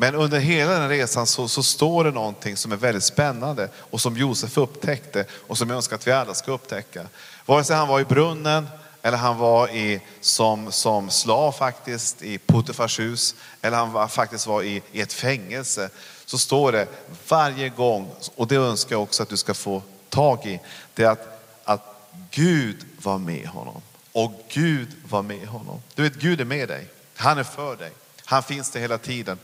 Men 0.00 0.14
under 0.14 0.38
hela 0.38 0.78
den 0.78 0.88
resan 0.88 1.26
så, 1.26 1.48
så, 1.48 1.62
står 1.62 2.04
det 2.04 2.10
någonting 2.10 2.56
som 2.56 2.72
är 2.72 2.76
väldigt 2.76 3.04
spännande 3.04 3.68
och 3.76 4.00
som 4.00 4.16
Josef 4.16 4.58
upptäckte 4.58 5.24
och 5.32 5.58
som 5.58 5.68
jag 5.68 5.76
önskar 5.76 5.96
att 5.96 6.06
vi 6.06 6.12
alla 6.12 6.34
ska 6.34 6.52
upptäcka. 6.52 7.06
Vare 7.46 7.64
sig 7.64 7.76
han 7.76 7.88
var 7.88 8.00
i 8.00 8.04
brunnen 8.04 8.66
eller 9.02 9.18
han 9.18 9.38
var 9.38 9.68
i, 9.68 10.00
som, 10.20 10.72
som 10.72 11.10
slav 11.10 11.52
faktiskt 11.52 12.22
i 12.22 12.38
Puttefars 12.38 13.00
hus 13.00 13.34
eller 13.62 13.76
han 13.76 13.92
var, 13.92 14.08
faktiskt 14.08 14.46
var 14.46 14.62
i, 14.62 14.82
i 14.92 15.00
ett 15.00 15.12
fängelse 15.12 15.90
så 16.24 16.38
står 16.38 16.72
det 16.72 16.86
varje 17.28 17.68
gång, 17.68 18.10
och 18.34 18.46
det 18.46 18.56
önskar 18.56 18.94
jag 18.94 19.02
också 19.02 19.22
att 19.22 19.28
du 19.28 19.36
ska 19.36 19.54
få 19.54 19.82
tag 20.08 20.46
i, 20.46 20.60
det 20.94 21.04
är 21.04 21.10
att, 21.10 21.42
att 21.64 22.02
Gud 22.30 22.86
var 23.02 23.18
med 23.18 23.46
honom. 23.46 23.82
Och 24.12 24.32
Gud 24.48 24.88
var 25.08 25.22
med 25.22 25.46
honom. 25.46 25.82
Du 25.94 26.02
vet, 26.02 26.14
Gud 26.14 26.40
är 26.40 26.44
med 26.44 26.68
dig. 26.68 26.88
Han 27.16 27.38
är 27.38 27.44
för 27.44 27.76
dig. 27.76 27.90
Han 28.24 28.42
finns 28.42 28.70
där 28.70 28.80
hela 28.80 28.98
tiden. 28.98 29.38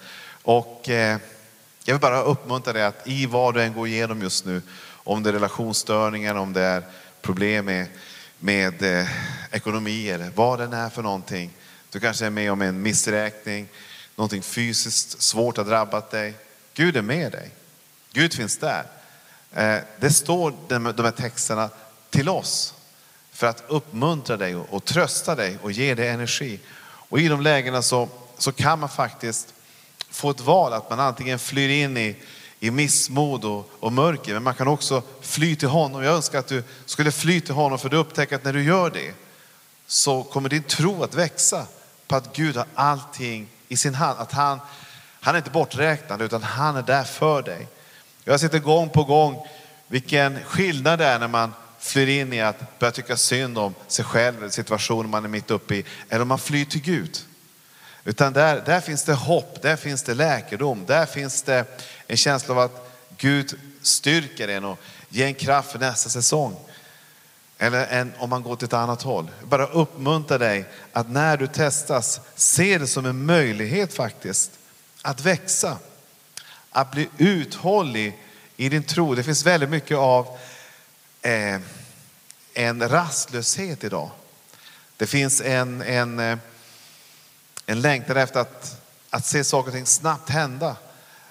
Och 0.46 0.88
eh, 0.88 1.18
jag 1.84 1.94
vill 1.94 2.00
bara 2.00 2.22
uppmuntra 2.22 2.72
dig 2.72 2.82
att 2.82 3.06
i 3.06 3.26
vad 3.26 3.54
du 3.54 3.62
än 3.62 3.72
går 3.72 3.88
igenom 3.88 4.22
just 4.22 4.44
nu, 4.44 4.62
om 4.88 5.22
det 5.22 5.30
är 5.30 5.32
relationsstörningar, 5.32 6.34
om 6.34 6.52
det 6.52 6.62
är 6.62 6.82
problem 7.22 7.64
med, 7.64 7.86
med 8.38 8.82
eh, 8.82 9.08
ekonomi 9.50 10.08
eller 10.08 10.30
vad 10.34 10.58
det 10.58 10.76
är 10.76 10.88
för 10.88 11.02
någonting. 11.02 11.50
Du 11.90 12.00
kanske 12.00 12.26
är 12.26 12.30
med 12.30 12.52
om 12.52 12.62
en 12.62 12.82
missräkning, 12.82 13.68
någonting 14.16 14.42
fysiskt 14.42 15.22
svårt 15.22 15.56
har 15.56 15.64
drabbat 15.64 16.10
dig. 16.10 16.34
Gud 16.74 16.96
är 16.96 17.02
med 17.02 17.32
dig. 17.32 17.50
Gud 18.12 18.34
finns 18.34 18.58
där. 18.58 18.84
Eh, 19.52 19.78
det 20.00 20.10
står 20.10 20.54
de, 20.68 20.86
här 20.86 21.10
texterna 21.10 21.70
till 22.10 22.28
oss 22.28 22.74
för 23.32 23.46
att 23.46 23.64
uppmuntra 23.68 24.36
dig 24.36 24.56
och, 24.56 24.74
och 24.74 24.84
trösta 24.84 25.34
dig 25.34 25.58
och 25.62 25.72
ge 25.72 25.94
dig 25.94 26.08
energi. 26.08 26.60
Och 26.84 27.20
i 27.20 27.28
de 27.28 27.40
lägena 27.40 27.82
så, 27.82 28.08
så 28.38 28.52
kan 28.52 28.78
man 28.78 28.88
faktiskt 28.88 29.52
få 30.16 30.30
ett 30.30 30.40
val 30.40 30.72
att 30.72 30.90
man 30.90 31.00
antingen 31.00 31.38
flyr 31.38 31.68
in 31.68 31.96
i, 31.96 32.16
i 32.60 32.70
missmod 32.70 33.44
och, 33.44 33.70
och 33.80 33.92
mörker, 33.92 34.34
men 34.34 34.42
man 34.42 34.54
kan 34.54 34.68
också 34.68 35.02
fly 35.20 35.56
till 35.56 35.68
honom. 35.68 36.02
Jag 36.02 36.14
önskar 36.14 36.38
att 36.38 36.46
du 36.48 36.62
skulle 36.86 37.12
fly 37.12 37.40
till 37.40 37.54
honom 37.54 37.78
för 37.78 37.88
du 37.88 37.96
upptäcker 37.96 38.36
att 38.36 38.44
när 38.44 38.52
du 38.52 38.64
gör 38.64 38.90
det 38.90 39.14
så 39.86 40.22
kommer 40.22 40.48
din 40.48 40.62
tro 40.62 41.02
att 41.02 41.14
växa 41.14 41.66
på 42.06 42.16
att 42.16 42.36
Gud 42.36 42.56
har 42.56 42.66
allting 42.74 43.48
i 43.68 43.76
sin 43.76 43.94
hand. 43.94 44.20
Att 44.20 44.32
han, 44.32 44.60
han 45.20 45.34
är 45.34 45.38
inte 45.38 45.50
borträknad 45.50 46.22
utan 46.22 46.42
han 46.42 46.76
är 46.76 46.82
där 46.82 47.04
för 47.04 47.42
dig. 47.42 47.68
Jag 48.24 48.32
har 48.32 48.38
sett 48.38 48.52
det 48.52 48.58
gång 48.58 48.88
på 48.88 49.04
gång 49.04 49.46
vilken 49.88 50.44
skillnad 50.44 50.98
det 50.98 51.06
är 51.06 51.18
när 51.18 51.28
man 51.28 51.52
flyr 51.78 52.20
in 52.20 52.32
i 52.32 52.40
att 52.40 52.78
börja 52.78 52.90
tycka 52.90 53.16
synd 53.16 53.58
om 53.58 53.74
sig 53.86 54.04
själv, 54.04 54.50
situationen 54.50 55.10
man 55.10 55.24
är 55.24 55.28
mitt 55.28 55.50
uppe 55.50 55.74
i, 55.74 55.84
eller 56.08 56.22
om 56.22 56.28
man 56.28 56.38
flyr 56.38 56.64
till 56.64 56.82
Gud. 56.82 57.18
Utan 58.06 58.32
där, 58.32 58.62
där 58.66 58.80
finns 58.80 59.04
det 59.04 59.14
hopp, 59.14 59.62
där 59.62 59.76
finns 59.76 60.02
det 60.02 60.14
läkedom, 60.14 60.86
där 60.86 61.06
finns 61.06 61.42
det 61.42 61.64
en 62.06 62.16
känsla 62.16 62.54
av 62.54 62.60
att 62.60 62.90
Gud 63.16 63.58
styrker 63.82 64.48
en 64.48 64.64
och 64.64 64.78
ger 65.08 65.26
en 65.26 65.34
kraft 65.34 65.72
för 65.72 65.78
nästa 65.78 66.10
säsong. 66.10 66.56
Eller 67.58 67.86
en, 67.86 68.12
om 68.18 68.30
man 68.30 68.42
går 68.42 68.56
till 68.56 68.66
ett 68.66 68.72
annat 68.72 69.02
håll. 69.02 69.30
Bara 69.44 69.66
uppmuntra 69.66 70.38
dig 70.38 70.64
att 70.92 71.10
när 71.10 71.36
du 71.36 71.46
testas, 71.46 72.20
se 72.34 72.78
det 72.78 72.86
som 72.86 73.06
en 73.06 73.26
möjlighet 73.26 73.94
faktiskt 73.94 74.50
att 75.02 75.20
växa. 75.20 75.78
Att 76.70 76.90
bli 76.90 77.08
uthållig 77.18 78.18
i 78.56 78.68
din 78.68 78.82
tro. 78.82 79.14
Det 79.14 79.22
finns 79.22 79.46
väldigt 79.46 79.70
mycket 79.70 79.96
av 79.96 80.38
eh, 81.22 81.60
en 82.54 82.88
rastlöshet 82.88 83.84
idag. 83.84 84.10
Det 84.96 85.06
finns 85.06 85.40
en, 85.40 85.82
en 85.82 86.18
eh, 86.18 86.38
en 87.66 87.80
längtan 87.80 88.16
efter 88.16 88.40
att, 88.40 88.80
att 89.10 89.26
se 89.26 89.44
saker 89.44 89.68
och 89.68 89.74
ting 89.74 89.86
snabbt 89.86 90.30
hända. 90.30 90.76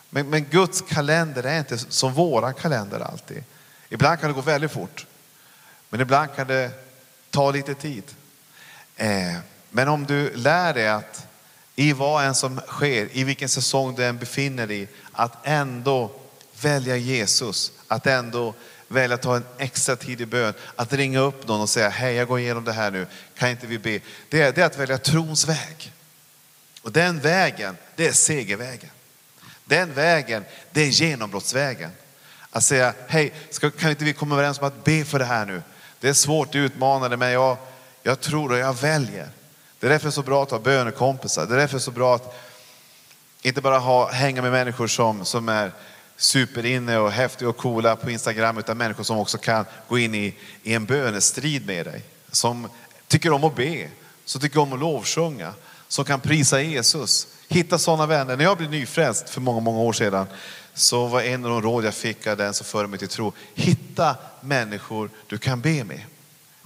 Men, 0.09 0.29
men 0.29 0.43
Guds 0.43 0.81
kalender 0.81 1.43
är 1.43 1.59
inte 1.59 1.77
som 1.77 2.13
våran 2.13 2.53
kalender 2.53 2.99
alltid. 2.99 3.43
Ibland 3.89 4.19
kan 4.19 4.29
det 4.29 4.33
gå 4.33 4.41
väldigt 4.41 4.71
fort. 4.71 5.05
Men 5.89 6.01
ibland 6.01 6.35
kan 6.35 6.47
det 6.47 6.71
ta 7.29 7.51
lite 7.51 7.73
tid. 7.73 8.03
Eh, 8.95 9.35
men 9.69 9.87
om 9.87 10.05
du 10.05 10.35
lär 10.35 10.73
dig 10.73 10.87
att 10.87 11.27
i 11.75 11.93
vad 11.93 12.25
än 12.25 12.35
som 12.35 12.59
sker, 12.67 13.09
i 13.11 13.23
vilken 13.23 13.49
säsong 13.49 13.95
du 13.95 14.05
än 14.05 14.17
befinner 14.17 14.67
dig 14.67 14.87
att 15.11 15.37
ändå 15.43 16.11
välja 16.61 16.97
Jesus, 16.97 17.71
att 17.87 18.07
ändå 18.07 18.53
välja 18.87 19.15
att 19.15 19.21
ta 19.21 19.35
en 19.35 19.45
extra 19.57 19.95
tid 19.95 20.21
i 20.21 20.25
bön, 20.25 20.53
att 20.75 20.93
ringa 20.93 21.19
upp 21.19 21.47
någon 21.47 21.61
och 21.61 21.69
säga, 21.69 21.89
hej 21.89 22.15
jag 22.15 22.27
går 22.27 22.39
igenom 22.39 22.63
det 22.63 22.73
här 22.73 22.91
nu, 22.91 23.07
kan 23.37 23.49
inte 23.49 23.67
vi 23.67 23.79
be? 23.79 23.99
Det 24.29 24.41
är, 24.41 24.51
det 24.51 24.61
är 24.61 24.65
att 24.65 24.77
välja 24.77 24.97
trons 24.97 25.47
väg. 25.47 25.93
Och 26.85 26.91
den 26.91 27.19
vägen, 27.19 27.77
det 27.95 28.07
är 28.07 28.11
segervägen. 28.11 28.89
Den 29.65 29.93
vägen, 29.93 30.45
det 30.71 30.81
är 30.81 30.87
genombrottsvägen. 30.87 31.91
Att 32.49 32.63
säga, 32.63 32.93
hej, 33.07 33.33
ska, 33.49 33.71
kan 33.71 33.89
inte 33.89 34.05
vi 34.05 34.13
komma 34.13 34.35
överens 34.35 34.59
om 34.59 34.67
att 34.67 34.83
be 34.83 35.05
för 35.05 35.19
det 35.19 35.25
här 35.25 35.45
nu? 35.45 35.61
Det 35.99 36.09
är 36.09 36.13
svårt, 36.13 36.51
det 36.51 36.57
är 36.59 36.61
utmanande, 36.61 37.17
men 37.17 37.31
jag, 37.31 37.57
jag 38.03 38.19
tror 38.19 38.51
och 38.51 38.57
jag 38.57 38.73
väljer. 38.73 39.29
Det 39.79 39.87
är 39.87 39.91
därför 39.91 40.05
det 40.05 40.09
är 40.09 40.11
så 40.11 40.21
bra 40.21 40.43
att 40.43 40.51
ha 40.51 40.59
bönekompisar. 40.59 41.45
Det 41.45 41.53
är 41.53 41.57
därför 41.57 41.73
det 41.73 41.77
är 41.77 41.79
så 41.79 41.91
bra 41.91 42.15
att 42.15 42.35
inte 43.41 43.61
bara 43.61 43.77
ha, 43.77 44.11
hänga 44.11 44.41
med 44.41 44.51
människor 44.51 44.87
som, 44.87 45.25
som 45.25 45.49
är 45.49 45.71
superinne 46.17 46.97
och 46.97 47.11
häftiga 47.11 47.49
och 47.49 47.57
coola 47.57 47.95
på 47.95 48.11
Instagram, 48.11 48.57
utan 48.57 48.77
människor 48.77 49.03
som 49.03 49.17
också 49.17 49.37
kan 49.37 49.65
gå 49.87 49.99
in 49.99 50.15
i, 50.15 50.35
i 50.63 50.73
en 50.73 50.85
bönestrid 50.85 51.65
med 51.65 51.85
dig. 51.85 52.03
Som 52.31 52.69
tycker 53.07 53.31
om 53.31 53.43
att 53.43 53.55
be, 53.55 53.89
som 54.25 54.41
tycker 54.41 54.59
om 54.59 54.73
att 54.73 54.79
lovsjunga, 54.79 55.53
som 55.87 56.05
kan 56.05 56.19
prisa 56.19 56.61
Jesus. 56.61 57.27
Hitta 57.47 57.77
sådana 57.77 58.05
vänner. 58.05 58.37
När 58.37 58.43
jag 58.43 58.57
blev 58.57 58.69
nyfrälst 58.69 59.29
för 59.29 59.41
många, 59.41 59.59
många 59.59 59.79
år 59.79 59.93
sedan 59.93 60.27
så 60.73 61.07
var 61.07 61.21
en 61.21 61.45
av 61.45 61.51
de 61.51 61.61
råd 61.61 61.85
jag 61.85 61.93
fick 61.93 62.27
av 62.27 62.37
den 62.37 62.53
som 62.53 62.65
förde 62.65 62.87
mig 62.87 62.99
till 62.99 63.07
tro, 63.07 63.33
hitta 63.53 64.15
människor 64.41 65.09
du 65.27 65.37
kan 65.37 65.61
be 65.61 65.83
med. 65.83 66.01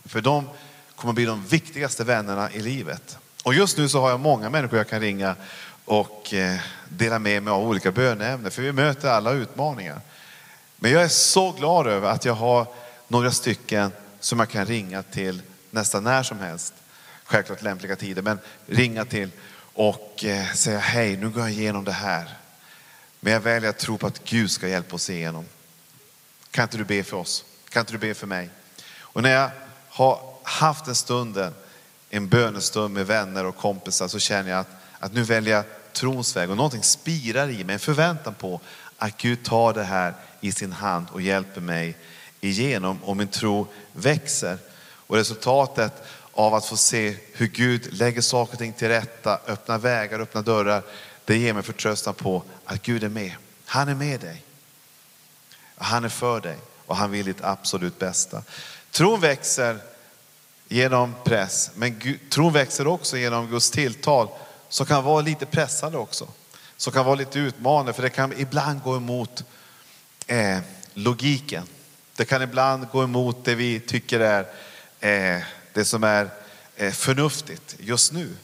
För 0.05 0.21
de 0.21 0.49
kommer 0.95 1.13
bli 1.13 1.25
de 1.25 1.45
viktigaste 1.45 2.03
vännerna 2.03 2.51
i 2.51 2.59
livet. 2.59 3.17
Och 3.43 3.53
just 3.53 3.77
nu 3.77 3.89
så 3.89 4.01
har 4.01 4.09
jag 4.09 4.19
många 4.19 4.49
människor 4.49 4.77
jag 4.77 4.89
kan 4.89 4.99
ringa 4.99 5.35
och 5.85 6.33
eh, 6.33 6.59
dela 6.89 7.19
med 7.19 7.43
mig 7.43 7.51
av 7.51 7.67
olika 7.67 7.91
böneämnen, 7.91 8.51
för 8.51 8.61
vi 8.61 8.71
möter 8.71 9.09
alla 9.09 9.31
utmaningar. 9.31 10.01
Men 10.75 10.91
jag 10.91 11.03
är 11.03 11.07
så 11.07 11.51
glad 11.51 11.88
över 11.88 12.09
att 12.09 12.25
jag 12.25 12.33
har 12.33 12.67
några 13.07 13.31
stycken 13.31 13.91
som 14.19 14.39
jag 14.39 14.49
kan 14.49 14.65
ringa 14.65 15.03
till 15.03 15.41
nästan 15.71 16.03
när 16.03 16.23
som 16.23 16.39
helst 16.39 16.73
självklart 17.29 17.62
lämpliga 17.62 17.95
tider, 17.95 18.21
men 18.21 18.39
ringa 18.67 19.05
till 19.05 19.31
och 19.74 20.25
eh, 20.25 20.53
säga 20.53 20.79
hej, 20.79 21.17
nu 21.17 21.29
går 21.29 21.43
jag 21.43 21.51
igenom 21.51 21.83
det 21.83 21.91
här. 21.91 22.29
Men 23.19 23.33
jag 23.33 23.39
väljer 23.39 23.69
att 23.69 23.77
tro 23.77 23.98
på 23.98 24.07
att 24.07 24.24
Gud 24.24 24.51
ska 24.51 24.67
hjälpa 24.67 24.95
oss 24.95 25.09
igenom. 25.09 25.45
Kan 26.51 26.63
inte 26.63 26.77
du 26.77 26.83
be 26.83 27.03
för 27.03 27.17
oss? 27.17 27.45
Kan 27.69 27.79
inte 27.79 27.91
du 27.91 27.98
be 27.98 28.13
för 28.13 28.27
mig? 28.27 28.50
Och 28.98 29.24
när 29.24 29.29
jag 29.29 29.51
har 29.89 30.21
haft 30.43 30.88
en 30.88 30.95
stund, 30.95 31.51
en 32.09 32.27
bönestund 32.27 32.93
med 32.93 33.07
vänner 33.07 33.45
och 33.45 33.57
kompisar 33.57 34.07
så 34.07 34.19
känner 34.19 34.50
jag 34.51 34.59
att, 34.59 34.69
att 35.00 35.13
nu 35.13 35.24
väljer 35.24 35.55
jag 35.55 35.65
trons 35.93 36.36
väg 36.36 36.50
och 36.50 36.57
någonting 36.57 36.83
spirar 36.83 37.50
i 37.50 37.63
mig, 37.63 37.74
en 37.74 37.79
förväntan 37.79 38.33
på 38.33 38.62
att 38.98 39.17
Gud 39.17 39.43
tar 39.43 39.74
det 39.74 39.83
här 39.83 40.13
i 40.41 40.51
sin 40.51 40.71
hand 40.71 41.07
och 41.12 41.21
hjälper 41.21 41.62
mig 41.62 41.98
igenom 42.41 43.03
och 43.03 43.17
min 43.17 43.27
tro 43.27 43.67
växer. 43.93 44.57
Och 45.09 45.15
resultatet 45.15 46.03
av 46.39 46.55
att 46.55 46.65
få 46.65 46.77
se 46.77 47.15
hur 47.34 47.48
Gud 47.48 47.93
lägger 47.93 48.22
saker 48.22 48.53
och 48.53 48.60
ting 48.60 48.74
till 48.74 48.88
rätta, 48.88 49.39
öppnar 49.48 49.77
vägar, 49.77 50.19
öppnar 50.19 50.41
dörrar. 50.41 50.84
Det 51.25 51.38
ger 51.38 51.53
mig 51.53 51.63
förtröstan 51.63 52.13
på 52.13 52.43
att 52.65 52.81
Gud 52.81 53.03
är 53.03 53.10
med. 53.10 53.34
Han 53.65 53.89
är 53.89 53.96
med 53.96 54.19
dig. 54.19 54.43
Han 55.75 56.05
är 56.05 56.10
för 56.10 56.41
dig 56.41 56.58
och 56.86 56.96
han 56.96 57.12
vill 57.12 57.25
ditt 57.25 57.41
absolut 57.41 58.00
bästa. 58.00 58.43
Tron 58.91 59.19
växer 59.19 59.79
genom 60.67 61.15
press, 61.24 61.72
men 61.75 62.19
tron 62.29 62.53
växer 62.53 62.88
också 62.88 63.17
genom 63.17 63.48
Guds 63.48 63.72
tilltal 63.72 64.27
som 64.69 64.86
kan 64.86 65.03
vara 65.03 65.22
lite 65.22 65.46
pressande 65.46 65.98
också. 65.98 66.27
Som 66.77 66.93
kan 66.93 67.05
vara 67.05 67.15
lite 67.15 67.39
utmanande 67.39 67.93
för 67.93 68.01
det 68.03 68.10
kan 68.10 68.34
ibland 68.38 68.84
gå 68.84 68.98
emot 68.98 69.43
eh, 70.27 70.60
logiken. 70.93 71.63
Det 72.15 72.25
kan 72.25 72.41
ibland 72.41 72.88
gå 72.91 73.03
emot 73.03 73.46
det 73.46 73.55
vi 73.55 73.79
tycker 73.79 74.19
är 74.19 74.46
eh, 75.00 75.43
det 75.79 75.86
som 75.86 76.03
är 76.03 76.29
eh, 76.75 76.91
förnuftigt 76.91 77.75
just 77.79 78.12
nu. 78.13 78.36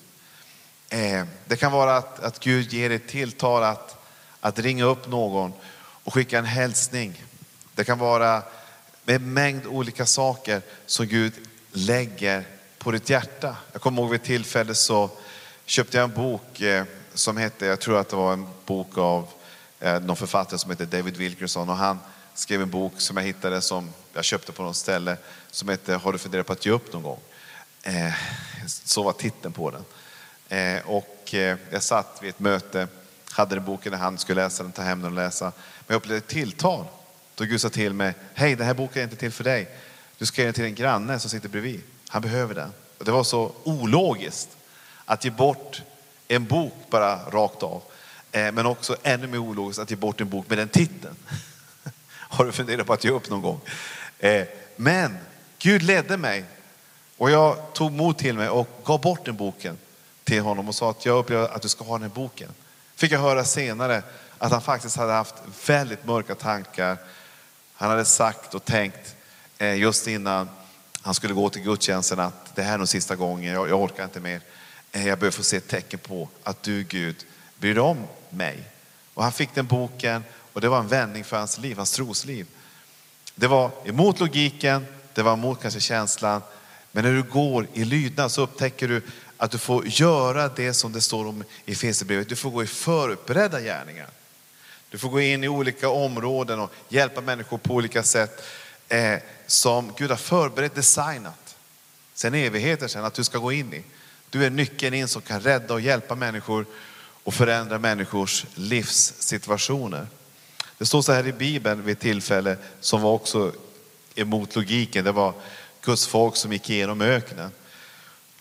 Eh, 0.90 1.26
det 1.46 1.56
kan 1.56 1.72
vara 1.72 1.98
att, 1.98 2.20
att 2.20 2.40
Gud 2.40 2.74
ger 2.74 2.90
ett 2.90 3.08
tilltal 3.08 3.64
att, 3.64 4.06
att 4.40 4.60
ringa 4.60 4.86
upp 4.86 5.08
någon 5.08 5.54
och 5.78 6.14
skicka 6.14 6.40
en 6.40 6.46
hälsning. 6.46 7.24
Det 7.74 7.84
kan 7.84 8.00
vara 8.00 8.44
med 9.04 9.16
en 9.16 9.34
mängd 9.34 9.66
olika 9.66 10.06
saker 10.06 10.62
som 10.86 11.06
Gud 11.06 11.34
lägger 11.72 12.44
på 12.78 12.92
ditt 12.92 13.10
hjärta. 13.10 13.56
Jag 13.72 13.82
kommer 13.82 14.02
ihåg 14.02 14.12
vid 14.12 14.20
ett 14.20 14.28
tillfälle 14.28 14.76
så 14.76 15.10
köpte 15.66 15.98
jag 15.98 16.04
en 16.04 16.16
bok 16.16 16.62
eh, 16.62 16.84
som 17.14 17.38
hette, 17.38 17.66
jag 17.66 17.80
tror 17.80 18.00
att 18.00 18.10
det 18.10 18.16
var 18.16 18.34
en 18.34 18.48
bok 18.66 18.98
av 18.98 19.28
någon 20.02 20.16
författare 20.16 20.60
som 20.60 20.72
heter 20.72 20.86
David 20.86 21.18
Wilkerson 21.18 21.70
och 21.70 21.76
han 21.76 22.00
skrev 22.36 22.62
en 22.62 22.70
bok 22.70 22.94
som 22.98 23.18
jag 23.18 23.24
hittade 23.24 23.62
som 23.62 23.90
jag 24.14 24.26
köpte 24.26 24.52
på 24.52 24.64
något 24.64 24.76
ställe 24.76 25.18
som 25.52 25.70
heter 25.70 25.96
Har 25.96 26.12
du 26.12 26.18
funderat 26.18 26.48
på 26.48 26.54
att 26.54 26.66
ge 26.66 26.72
upp 26.72 26.94
någon 26.94 27.04
gång? 27.04 27.20
Eh, 27.84 28.14
så 28.66 29.04
var 29.04 29.12
titeln 29.12 29.54
på 29.54 29.72
den. 29.72 29.86
Eh, 30.60 30.90
och 30.90 31.34
eh, 31.34 31.58
jag 31.70 31.84
satt 31.84 32.20
vid 32.22 32.30
ett 32.30 32.40
möte, 32.40 32.88
hade 33.32 33.56
den 33.56 33.66
boken 33.66 33.94
i 33.94 33.98
hand, 33.98 34.20
skulle 34.20 34.44
läsa 34.44 34.64
den, 34.64 34.72
ta 34.72 34.82
hem 34.82 35.02
den 35.02 35.12
och 35.12 35.16
läsa. 35.16 35.46
Men 35.46 35.54
jag 35.88 35.96
upplevde 35.96 36.18
ett 36.18 36.28
tilltal 36.28 36.86
då 37.36 37.44
Gud 37.44 37.62
sa 37.62 37.70
till 37.70 37.94
mig, 37.94 38.14
hej 38.34 38.56
den 38.56 38.68
här 38.68 38.74
boken 38.74 39.00
är 39.00 39.04
inte 39.04 39.16
till 39.16 39.32
för 39.32 39.44
dig. 39.44 39.68
Du 40.18 40.26
ska 40.26 40.42
ge 40.42 40.46
den 40.46 40.54
till 40.54 40.64
en 40.64 40.76
granne 40.76 41.20
som 41.20 41.30
sitter 41.30 41.50
bredvid. 41.50 41.82
Han 42.08 42.22
behöver 42.22 42.56
den. 42.56 42.74
Och 42.98 43.06
det 43.06 43.12
var 43.12 43.24
så 43.24 43.52
ologiskt 43.64 44.50
att 45.06 45.26
ge 45.26 45.32
bort 45.32 45.82
en 46.28 46.46
bok 46.46 46.74
bara 46.90 47.30
rakt 47.30 47.64
av. 47.64 47.82
Eh, 48.32 48.52
men 48.52 48.66
också 48.66 48.96
ännu 49.04 49.28
mer 49.28 49.38
ologiskt 49.38 49.80
att 49.80 49.92
ge 49.92 49.96
bort 49.98 50.22
en 50.22 50.30
bok 50.30 50.50
med 50.50 50.58
den 50.58 50.70
titeln. 50.70 51.16
Har 52.36 52.46
du 52.46 52.52
funderat 52.52 52.88
på 52.88 52.94
att 52.94 53.04
ge 53.04 53.10
upp 53.10 53.30
någon 53.30 53.42
gång? 53.42 53.62
Eh, 54.20 54.46
men 54.76 55.18
Gud 55.60 55.82
ledde 55.82 56.18
mig 56.18 56.46
och 57.18 57.32
jag 57.32 57.74
tog 57.74 57.92
mod 57.92 58.18
till 58.18 58.36
mig 58.36 58.50
och 58.50 58.68
gav 58.84 59.02
bort 59.02 59.26
den 59.26 59.36
boken 59.36 59.78
till 60.24 60.42
honom 60.42 60.70
och 60.70 60.76
sa 60.76 60.90
att 60.90 61.06
jag 61.06 61.18
upplever 61.18 61.48
att 61.48 61.62
du 61.62 61.70
ska 61.70 61.84
ha 61.84 61.94
den 61.94 62.02
här 62.02 62.16
boken. 62.16 62.50
Fick 62.96 63.12
jag 63.12 63.20
höra 63.20 63.44
senare 63.44 64.04
att 64.38 64.52
han 64.52 64.62
faktiskt 64.62 64.98
hade 64.98 65.14
haft 65.14 65.36
väldigt 65.66 66.06
mörka 66.06 66.36
tankar. 66.36 66.98
Han 67.74 67.90
hade 67.90 68.06
sagt 68.06 68.54
och 68.54 68.66
tänkt 68.66 69.16
eh, 69.58 69.76
just 69.76 70.08
innan 70.08 70.50
han 71.02 71.14
skulle 71.14 71.34
gå 71.34 71.50
till 71.50 71.62
gudstjänsten 71.62 72.20
att 72.20 72.56
det 72.56 72.64
här 72.64 72.74
är 72.74 72.78
nog 72.78 72.88
sista 72.88 73.16
gången, 73.16 73.54
jag, 73.54 73.70
jag 73.70 73.82
orkar 73.82 74.04
inte 74.04 74.20
mer. 74.20 74.42
Eh, 74.92 75.08
jag 75.08 75.20
behöver 75.20 75.38
få 75.38 75.44
se 75.44 75.58
ett 75.58 75.68
tecken 75.68 76.00
på 76.00 76.30
att 76.44 76.64
du 76.64 76.84
Gud 76.84 77.26
bryr 77.60 77.74
dig 77.74 77.84
om 77.84 77.98
mig. 78.30 78.64
Och 79.14 79.24
han 79.24 79.32
fick 79.32 79.56
den 79.56 79.66
boken 79.66 80.24
och 80.56 80.62
det 80.62 80.70
var 80.70 80.80
en 80.80 80.88
vändning 80.88 81.24
för 81.24 81.38
hans 81.38 81.58
liv, 81.58 81.78
hans 81.78 81.92
trosliv. 81.92 82.48
Det 83.36 83.48
var 83.48 83.72
emot 83.86 84.20
logiken, 84.20 84.86
det 85.14 85.22
var 85.22 85.34
emot 85.34 85.62
kanske 85.62 85.80
känslan. 85.80 86.42
Men 86.92 87.04
när 87.04 87.12
du 87.12 87.24
går 87.24 87.68
i 87.74 87.86
lydnad 87.86 88.32
så 88.32 88.42
upptäcker 88.42 88.88
du 88.88 89.02
att 89.38 89.52
du 89.52 89.58
får 89.58 89.88
göra 89.88 90.48
det 90.48 90.74
som 90.74 90.92
det 90.92 91.02
står 91.02 91.28
om 91.28 91.44
i 91.66 91.72
Efesierbrevet. 91.72 92.30
Du 92.30 92.36
får 92.36 92.50
gå 92.50 92.64
i 92.64 92.68
förberedda 92.68 93.62
gärningar. 93.62 94.08
Du 94.90 94.98
får 94.98 95.10
gå 95.10 95.22
in 95.22 95.44
i 95.44 95.48
olika 95.48 95.90
områden 95.90 96.60
och 96.60 96.72
hjälpa 96.90 97.22
människor 97.22 97.58
på 97.58 97.74
olika 97.74 98.04
sätt 98.04 98.46
eh, 98.88 99.20
som 99.48 99.94
Gud 99.98 100.10
har 100.10 100.18
förberett, 100.18 100.76
designat 100.76 101.56
sen 102.14 102.34
evigheter 102.34 102.88
sedan 102.88 103.06
att 103.06 103.14
du 103.14 103.24
ska 103.24 103.38
gå 103.38 103.52
in 103.52 103.74
i. 103.74 103.84
Du 104.30 104.46
är 104.46 104.50
nyckeln 104.50 104.94
in 104.94 105.08
som 105.08 105.22
kan 105.22 105.42
rädda 105.42 105.74
och 105.74 105.82
hjälpa 105.82 106.16
människor 106.16 106.66
och 107.24 107.34
förändra 107.34 107.80
människors 107.80 108.46
livssituationer. 108.56 110.08
Det 110.78 110.86
står 110.86 111.02
så 111.02 111.12
här 111.12 111.28
i 111.28 111.34
Bibeln 111.34 111.84
vid 111.84 111.94
ett 111.94 112.02
tillfälle 112.02 112.58
som 112.80 113.02
var 113.02 113.12
också 113.12 113.52
emot 114.16 114.56
logiken. 114.56 115.06
Det 115.06 115.12
var 115.12 115.34
Guds 115.82 116.08
folk 116.08 116.36
som 116.36 116.54
gick 116.54 116.70
igenom 116.70 117.02
öknen. 117.02 117.52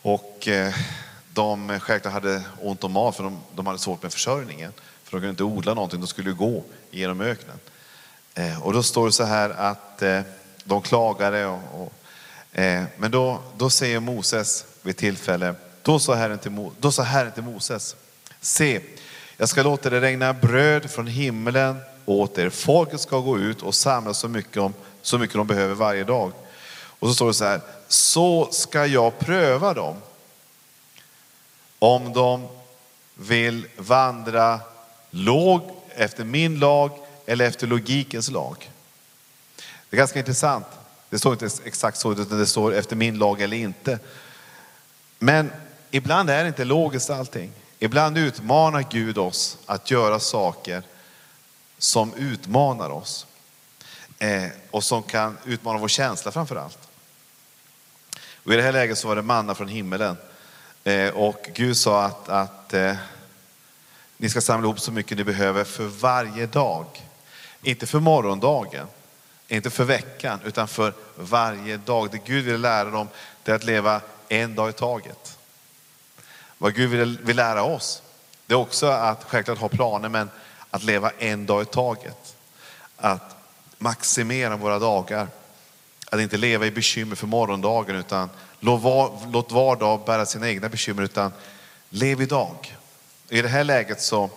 Och 0.03 0.49
eh, 0.49 0.75
de 1.33 1.81
självklart 1.81 2.15
hade 2.15 2.43
ont 2.61 2.85
om 2.85 2.93
mat 2.93 3.17
för 3.17 3.25
de, 3.25 3.39
de 3.55 3.67
hade 3.67 3.79
svårt 3.79 4.03
med 4.03 4.13
försörjningen. 4.13 4.73
För 5.05 5.11
de 5.11 5.21
kunde 5.21 5.29
inte 5.29 5.45
odla 5.45 5.75
någonting, 5.75 6.01
de 6.01 6.07
skulle 6.07 6.33
gå 6.33 6.65
genom 6.91 7.21
öknen. 7.21 7.59
Eh, 8.35 8.63
och 8.63 8.73
då 8.73 8.83
står 8.83 9.07
det 9.07 9.13
så 9.13 9.25
här 9.25 9.51
att 9.51 10.03
eh, 10.03 10.21
de 10.65 10.83
klagade. 10.83 11.47
Och, 11.47 11.61
och, 11.73 11.93
men 12.97 13.11
då, 13.11 13.43
då 13.57 13.71
säger 13.71 14.01
Moses 14.01 14.65
vid 14.83 14.97
tillfälle, 14.97 15.55
då 15.83 15.99
sa, 15.99 16.15
Herren 16.15 16.39
till, 16.39 16.71
då 16.81 16.93
sa 16.93 17.03
Herren 17.03 17.33
till 17.33 17.43
Moses, 17.43 17.97
se, 18.41 18.81
jag 19.37 19.49
ska 19.49 19.63
låta 19.63 19.91
det 19.91 20.01
regna 20.01 20.33
bröd 20.33 20.91
från 20.91 21.07
himlen 21.07 21.81
åt 22.07 22.39
er. 22.39 22.51
Folket 22.51 23.01
ska 23.01 23.19
gå 23.19 23.39
ut 23.39 23.63
och 23.63 23.75
samla 23.75 24.15
så 24.15 24.29
mycket, 24.29 24.57
om, 24.57 24.75
så 25.03 25.19
mycket 25.19 25.37
de 25.37 25.47
behöver 25.47 25.75
varje 25.75 26.05
dag. 26.05 26.33
Och 26.99 27.09
så 27.09 27.15
står 27.15 27.27
det 27.27 27.35
så 27.35 27.45
här, 27.45 27.61
så 27.89 28.49
ska 28.53 28.87
jag 28.87 29.19
pröva 29.19 29.75
dem. 29.75 29.97
Om 31.79 32.13
de 32.13 32.49
vill 33.15 33.67
vandra 33.77 34.61
låg 35.11 35.63
efter 35.89 36.25
min 36.25 36.59
lag 36.59 36.91
eller 37.27 37.45
efter 37.45 37.67
logikens 37.67 38.31
lag. 38.31 38.71
Det 39.91 39.97
är 39.97 39.99
ganska 39.99 40.19
intressant. 40.19 40.67
Det 41.11 41.19
står 41.19 41.33
inte 41.33 41.49
exakt 41.65 41.99
så, 41.99 42.13
utan 42.13 42.39
det 42.39 42.47
står 42.47 42.75
efter 42.75 42.97
min 42.97 43.19
lag 43.19 43.41
eller 43.41 43.57
inte. 43.57 43.99
Men 45.19 45.51
ibland 45.91 46.31
är 46.31 46.43
det 46.43 46.49
inte 46.49 46.65
logiskt 46.65 47.11
allting. 47.11 47.53
Ibland 47.79 48.19
utmanar 48.19 48.85
Gud 48.91 49.19
oss 49.19 49.59
att 49.67 49.91
göra 49.91 50.21
saker 50.21 50.83
som 51.85 52.15
utmanar 52.15 52.91
oss. 52.91 53.27
Eh, 54.19 54.45
och 54.71 54.85
som 54.85 55.03
kan 55.03 55.39
utmana 55.45 55.79
vår 55.79 55.89
känsla 55.89 56.33
framför 56.33 56.57
allt. 56.57 56.79
Och 58.45 58.53
I 58.53 58.57
det 58.57 58.63
här 58.63 58.73
läget 58.73 58.99
så 58.99 59.09
var 59.09 59.17
det 59.17 59.23
manna 59.23 59.55
från 59.55 59.69
himmelen. 59.69 60.17
Eh, 60.85 61.09
och 61.09 61.49
Gud 61.55 61.77
sa 61.77 62.05
att, 62.05 62.29
att 62.29 62.75
eh, 62.75 62.97
ni 64.17 64.29
ska 64.29 64.41
samla 64.41 64.67
ihop 64.67 64.81
så 64.81 64.93
mycket 64.93 65.19
ni 65.19 65.25
behöver 65.25 65.65
för 65.65 65.85
varje 65.85 66.47
dag. 66.47 66.87
Inte 67.63 67.87
för 67.87 68.01
morgondagen, 68.01 68.87
inte 69.49 69.71
för 69.71 69.85
veckan, 69.85 70.41
utan 70.45 70.69
för 70.69 70.95
varje 71.17 71.77
dag. 71.77 72.11
Det 72.11 72.25
Gud 72.25 72.45
vill 72.45 72.61
lära 72.61 72.91
dem 72.91 73.09
det 73.43 73.53
är 73.53 73.57
att 73.57 73.65
leva 73.65 74.01
en 74.29 74.55
dag 74.55 74.71
i 74.71 74.73
taget. 74.73 75.39
Vad 76.59 76.75
Gud 76.75 76.91
vill, 76.91 77.19
vill 77.23 77.37
lära 77.37 77.63
oss, 77.63 78.03
det 78.47 78.55
är 78.55 78.59
också 78.59 78.87
att 78.87 79.25
självklart 79.25 79.59
ha 79.59 79.69
planer, 79.69 80.09
men 80.09 80.31
att 80.75 80.83
leva 80.83 81.11
en 81.19 81.47
dag 81.47 81.63
i 81.63 81.65
taget. 81.65 82.37
Att 82.97 83.37
maximera 83.79 84.57
våra 84.57 84.79
dagar. 84.79 85.29
Att 86.11 86.21
inte 86.21 86.37
leva 86.37 86.67
i 86.67 86.71
bekymmer 86.71 87.17
för 87.17 87.27
morgondagen, 87.27 87.97
utan 87.97 88.31
låt 88.61 88.83
var 89.53 89.77
dag 89.77 90.05
bära 90.05 90.27
sina 90.27 90.49
egna 90.49 90.69
bekymmer, 90.69 91.03
utan 91.03 91.33
lev 91.89 92.23
idag. 92.23 92.77
I 93.29 93.43
det 93.43 93.49
här 93.49 93.65
läget 93.65 94.03
så, 94.03 94.31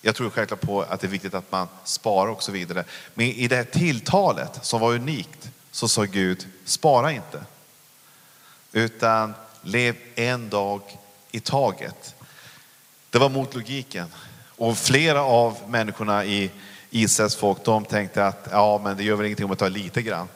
jag 0.00 0.14
tror 0.14 0.30
självklart 0.30 0.60
på 0.60 0.82
att 0.82 1.00
det 1.00 1.06
är 1.06 1.10
viktigt 1.10 1.34
att 1.34 1.52
man 1.52 1.68
sparar 1.84 2.30
och 2.30 2.42
så 2.42 2.52
vidare. 2.52 2.84
Men 3.14 3.26
i 3.26 3.48
det 3.48 3.56
här 3.56 3.64
tilltalet 3.64 4.64
som 4.64 4.80
var 4.80 4.94
unikt 4.94 5.50
så 5.70 5.88
sa 5.88 6.02
Gud, 6.02 6.46
spara 6.64 7.12
inte. 7.12 7.44
Utan 8.72 9.34
lev 9.62 9.96
en 10.14 10.48
dag 10.48 10.98
i 11.30 11.40
taget. 11.40 12.14
Det 13.10 13.18
var 13.18 13.28
mot 13.28 13.54
logiken. 13.54 14.08
Och 14.56 14.78
flera 14.78 15.22
av 15.22 15.56
människorna 15.68 16.24
i 16.24 16.50
Israels 16.90 17.36
folk, 17.36 17.64
de 17.64 17.84
tänkte 17.84 18.26
att 18.26 18.48
ja, 18.50 18.80
men 18.84 18.96
det 18.96 19.04
gör 19.04 19.16
väl 19.16 19.26
ingenting 19.26 19.44
om 19.44 19.50
jag 19.50 19.58
tar 19.58 19.70
lite 19.70 20.02
grann. 20.02 20.28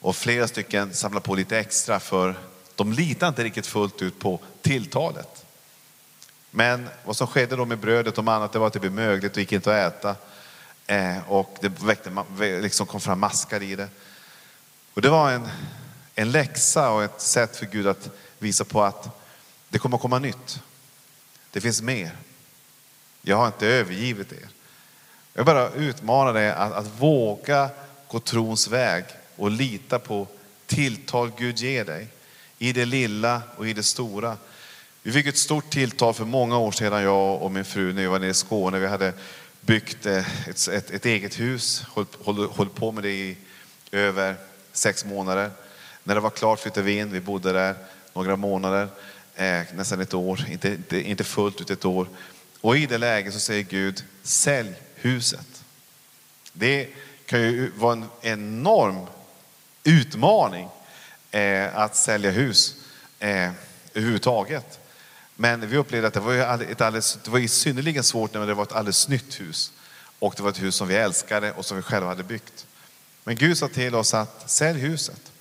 Och 0.00 0.16
flera 0.16 0.48
stycken 0.48 0.94
samlade 0.94 1.26
på 1.26 1.34
lite 1.34 1.58
extra 1.58 2.00
för 2.00 2.34
de 2.76 2.92
litade 2.92 3.28
inte 3.28 3.44
riktigt 3.44 3.66
fullt 3.66 4.02
ut 4.02 4.18
på 4.18 4.40
tilltalet. 4.62 5.44
Men 6.50 6.88
vad 7.04 7.16
som 7.16 7.26
skedde 7.26 7.56
då 7.56 7.64
med 7.64 7.78
brödet 7.78 8.18
och 8.18 8.32
annat, 8.32 8.52
det 8.52 8.58
var 8.58 8.66
att 8.66 8.72
det 8.72 8.80
blev 8.80 8.92
mögligt 8.92 9.32
och 9.32 9.38
gick 9.38 9.52
inte 9.52 9.86
att 9.86 9.94
äta. 9.94 10.16
Eh, 10.86 11.30
och 11.30 11.56
det 11.60 11.68
väckte, 11.68 12.10
liksom 12.38 12.86
kom 12.86 13.00
fram 13.00 13.20
maskar 13.20 13.62
i 13.62 13.76
det. 13.76 13.88
Och 14.94 15.02
det 15.02 15.08
var 15.08 15.30
en, 15.30 15.48
en 16.14 16.30
läxa 16.30 16.90
och 16.90 17.04
ett 17.04 17.20
sätt 17.20 17.56
för 17.56 17.66
Gud 17.66 17.86
att 17.86 18.10
visa 18.38 18.64
på 18.64 18.82
att 18.82 19.08
det 19.68 19.78
kommer 19.78 19.96
att 19.96 20.02
komma 20.02 20.18
nytt. 20.18 20.60
Det 21.50 21.60
finns 21.60 21.82
mer. 21.82 22.16
Jag 23.22 23.36
har 23.36 23.46
inte 23.46 23.66
övergivit 23.66 24.32
er. 24.32 24.48
Jag 25.34 25.46
bara 25.46 25.70
utmanar 25.70 26.34
dig 26.34 26.50
att, 26.50 26.72
att 26.72 27.00
våga 27.00 27.70
gå 28.08 28.20
trons 28.20 28.68
väg 28.68 29.04
och 29.36 29.50
lita 29.50 29.98
på 29.98 30.26
tilltal 30.66 31.32
Gud 31.38 31.58
ger 31.58 31.84
dig. 31.84 32.08
I 32.58 32.72
det 32.72 32.84
lilla 32.84 33.42
och 33.56 33.68
i 33.68 33.72
det 33.72 33.82
stora. 33.82 34.36
Vi 35.02 35.12
fick 35.12 35.26
ett 35.26 35.38
stort 35.38 35.70
tilltal 35.70 36.14
för 36.14 36.24
många 36.24 36.58
år 36.58 36.72
sedan, 36.72 37.02
jag 37.02 37.42
och 37.42 37.50
min 37.50 37.64
fru, 37.64 37.92
när 37.92 38.02
vi 38.02 38.08
var 38.08 38.18
nere 38.18 38.30
i 38.30 38.34
Skåne. 38.34 38.78
Vi 38.78 38.86
hade 38.86 39.12
byggt 39.60 40.06
eh, 40.06 40.48
ett, 40.48 40.68
ett, 40.68 40.90
ett 40.90 41.06
eget 41.06 41.40
hus, 41.40 41.84
hållit 42.24 42.74
på 42.74 42.92
med 42.92 43.02
det 43.02 43.12
i 43.12 43.36
över 43.92 44.36
sex 44.72 45.04
månader. 45.04 45.50
När 46.04 46.14
det 46.14 46.20
var 46.20 46.30
klart 46.30 46.60
flyttade 46.60 46.86
vi 46.86 46.98
in, 46.98 47.12
vi 47.12 47.20
bodde 47.20 47.52
där 47.52 47.74
några 48.12 48.36
månader, 48.36 48.88
eh, 49.34 49.62
nästan 49.74 50.00
ett 50.00 50.14
år, 50.14 50.46
inte, 50.50 50.68
inte, 50.68 51.00
inte 51.00 51.24
fullt 51.24 51.60
ut 51.60 51.70
ett 51.70 51.84
år. 51.84 52.06
Och 52.60 52.76
i 52.76 52.86
det 52.86 52.98
läget 52.98 53.32
så 53.32 53.40
säger 53.40 53.62
Gud, 53.62 54.04
sälj 54.22 54.74
huset. 54.94 55.64
Det 56.52 56.88
kan 57.26 57.40
ju 57.40 57.70
vara 57.70 57.92
en 57.92 58.08
enorm 58.20 59.06
utmaning 59.84 60.68
eh, 61.30 61.76
att 61.76 61.96
sälja 61.96 62.30
hus 62.30 62.74
eh, 63.18 63.50
överhuvudtaget. 63.94 64.78
Men 65.36 65.68
vi 65.70 65.76
upplevde 65.76 66.08
att 66.08 66.14
det 66.14 66.20
var, 66.20 66.62
ett 66.62 66.80
alldeles, 66.80 67.18
det 67.24 67.30
var 67.30 67.48
synnerligen 67.48 68.04
svårt 68.04 68.34
när 68.34 68.46
det 68.46 68.54
var 68.54 68.62
ett 68.62 68.72
alldeles 68.72 69.08
nytt 69.08 69.40
hus. 69.40 69.72
Och 70.18 70.34
det 70.36 70.42
var 70.42 70.50
ett 70.50 70.62
hus 70.62 70.74
som 70.74 70.88
vi 70.88 70.96
älskade 70.96 71.52
och 71.52 71.66
som 71.66 71.76
vi 71.76 71.82
själva 71.82 72.08
hade 72.08 72.22
byggt. 72.22 72.66
Men 73.24 73.36
Gud 73.36 73.58
sa 73.58 73.68
till 73.68 73.94
oss 73.94 74.14
att 74.14 74.50
sälj 74.50 74.80
huset. 74.80 75.32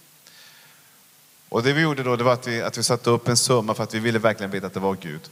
Och 1.50 1.64
det 1.64 1.74
vi 1.74 1.82
gjorde 1.82 2.04
då 2.04 2.16
det 2.16 2.24
var 2.24 2.34
att 2.34 2.48
vi, 2.48 2.62
att 2.62 2.78
vi 2.78 2.84
satte 2.84 3.10
upp 3.10 3.28
en 3.28 3.38
summa 3.38 3.74
för 3.74 3.84
att 3.84 3.94
vi 3.94 4.00
ville 4.00 4.20
verkligen 4.20 4.52
veta 4.52 4.68
att 4.68 4.74
det 4.74 4.80
var 4.80 4.96
Gud. 5.02 5.30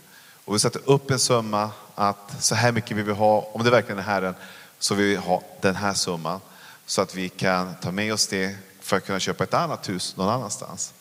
Och 0.47 0.55
vi 0.55 0.59
satte 0.59 0.79
upp 0.79 1.11
en 1.11 1.19
summa 1.19 1.69
att 1.95 2.43
så 2.43 2.55
här 2.55 2.71
mycket 2.71 2.97
vill 2.97 3.05
vi 3.05 3.11
ha, 3.11 3.49
om 3.53 3.63
det 3.63 3.71
verkligen 3.71 3.99
är 3.99 4.03
Herren, 4.03 4.35
så 4.79 4.95
vill 4.95 5.05
vi 5.05 5.15
ha 5.15 5.41
den 5.61 5.75
här 5.75 5.93
summan. 5.93 6.39
Så 6.85 7.01
att 7.01 7.15
vi 7.15 7.29
kan 7.29 7.75
ta 7.75 7.91
med 7.91 8.13
oss 8.13 8.27
det 8.27 8.55
för 8.79 8.97
att 8.97 9.05
kunna 9.05 9.19
köpa 9.19 9.43
ett 9.43 9.53
annat 9.53 9.89
hus 9.89 10.17
någon 10.17 10.29
annanstans. 10.29 10.93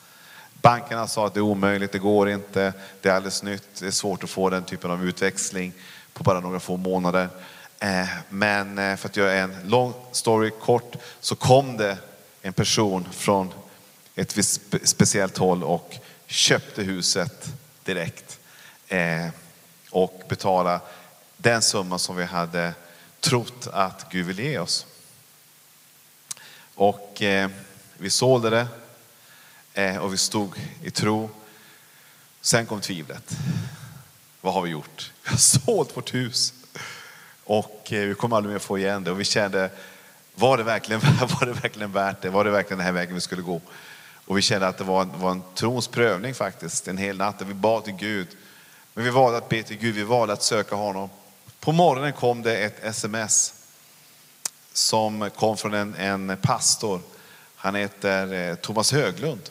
Bankerna 0.62 1.06
sa 1.06 1.26
att 1.26 1.34
det 1.34 1.40
är 1.40 1.42
omöjligt, 1.42 1.92
det 1.92 1.98
går 1.98 2.28
inte, 2.28 2.72
det 3.00 3.08
är 3.08 3.12
alldeles 3.12 3.42
nytt, 3.42 3.68
det 3.80 3.86
är 3.86 3.90
svårt 3.90 4.24
att 4.24 4.30
få 4.30 4.50
den 4.50 4.64
typen 4.64 4.90
av 4.90 5.04
utväxling 5.04 5.72
på 6.12 6.24
bara 6.24 6.40
några 6.40 6.60
få 6.60 6.76
månader. 6.76 7.28
Eh, 7.78 8.08
men 8.28 8.78
eh, 8.78 8.96
för 8.96 9.08
att 9.08 9.16
göra 9.16 9.32
en 9.32 9.56
lång 9.64 9.94
story 10.12 10.50
kort 10.50 10.96
så 11.20 11.34
kom 11.34 11.76
det 11.76 11.98
en 12.42 12.52
person 12.52 13.08
från 13.12 13.52
ett 14.14 14.32
speciellt 14.82 15.38
håll 15.38 15.64
och 15.64 15.94
köpte 16.26 16.82
huset 16.82 17.52
direkt. 17.84 18.38
Eh, 18.88 19.28
och 19.90 20.22
betala 20.28 20.80
den 21.36 21.62
summa 21.62 21.98
som 21.98 22.16
vi 22.16 22.24
hade 22.24 22.74
trott 23.20 23.66
att 23.72 24.06
Gud 24.10 24.26
ville 24.26 24.42
ge 24.42 24.58
oss. 24.58 24.86
Och 26.74 27.22
eh, 27.22 27.50
vi 27.96 28.10
sålde 28.10 28.50
det 28.50 28.66
eh, 29.74 29.96
och 29.96 30.12
vi 30.12 30.16
stod 30.16 30.58
i 30.82 30.90
tro. 30.90 31.30
Sen 32.40 32.66
kom 32.66 32.80
tvivlet. 32.80 33.36
Vad 34.40 34.54
har 34.54 34.62
vi 34.62 34.70
gjort? 34.70 35.12
Vi 35.24 35.30
har 35.30 35.36
sålt 35.36 35.96
vårt 35.96 36.14
hus. 36.14 36.54
Och 37.44 37.92
eh, 37.92 38.08
vi 38.08 38.14
kommer 38.14 38.36
aldrig 38.36 38.52
mer 38.52 38.58
få 38.58 38.78
igen 38.78 39.04
det. 39.04 39.10
Och 39.10 39.20
vi 39.20 39.24
kände, 39.24 39.70
var 40.34 40.56
det 40.56 40.62
verkligen, 40.62 41.00
var 41.40 41.46
det 41.46 41.52
verkligen 41.52 41.92
värt 41.92 42.22
det? 42.22 42.30
Var 42.30 42.44
det 42.44 42.50
verkligen 42.50 42.78
den 42.78 42.86
här 42.86 42.92
vägen 42.92 43.14
vi 43.14 43.20
skulle 43.20 43.42
gå? 43.42 43.60
Och 44.26 44.38
vi 44.38 44.42
kände 44.42 44.68
att 44.68 44.78
det 44.78 44.84
var 44.84 45.02
en, 45.02 45.20
var 45.20 45.30
en 45.30 45.42
trons 45.54 45.88
prövning 45.88 46.34
faktiskt, 46.34 46.88
en 46.88 46.98
hel 46.98 47.16
natt. 47.16 47.38
Där 47.38 47.46
vi 47.46 47.54
bad 47.54 47.84
till 47.84 47.94
Gud. 47.94 48.28
Men 48.96 49.04
vi 49.04 49.10
valde 49.10 49.38
att 49.38 49.48
be 49.48 49.62
till 49.62 49.76
Gud, 49.76 49.94
vi 49.94 50.02
valde 50.02 50.32
att 50.32 50.42
söka 50.42 50.74
honom. 50.74 51.10
På 51.60 51.72
morgonen 51.72 52.12
kom 52.12 52.42
det 52.42 52.58
ett 52.58 52.84
sms 52.84 53.54
som 54.72 55.30
kom 55.36 55.56
från 55.56 55.74
en, 55.74 55.94
en 55.94 56.36
pastor. 56.42 57.00
Han 57.56 57.74
heter 57.74 58.32
eh, 58.32 58.54
Thomas 58.54 58.92
Höglund, 58.92 59.50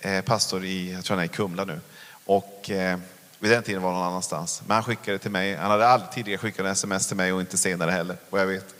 eh, 0.00 0.20
pastor 0.20 0.64
i, 0.64 0.92
jag 0.92 1.04
tror 1.04 1.16
han 1.16 1.24
är 1.24 1.28
i 1.28 1.34
Kumla 1.34 1.64
nu. 1.64 1.80
Och 2.24 2.70
eh, 2.70 2.98
vid 3.38 3.50
den 3.50 3.62
tiden 3.62 3.82
var 3.82 3.90
han 3.90 3.98
någon 4.00 4.08
annanstans. 4.08 4.62
Men 4.66 4.74
han 4.74 4.84
skickade 4.84 5.18
till 5.18 5.30
mig. 5.30 5.56
Han 5.56 5.70
hade 5.70 5.88
aldrig 5.88 6.10
tidigare 6.10 6.38
skickat 6.38 6.66
en 6.66 6.72
sms 6.72 7.06
till 7.06 7.16
mig 7.16 7.32
och 7.32 7.40
inte 7.40 7.58
senare 7.58 7.90
heller, 7.90 8.16
vad 8.30 8.40
jag 8.40 8.46
vet. 8.46 8.74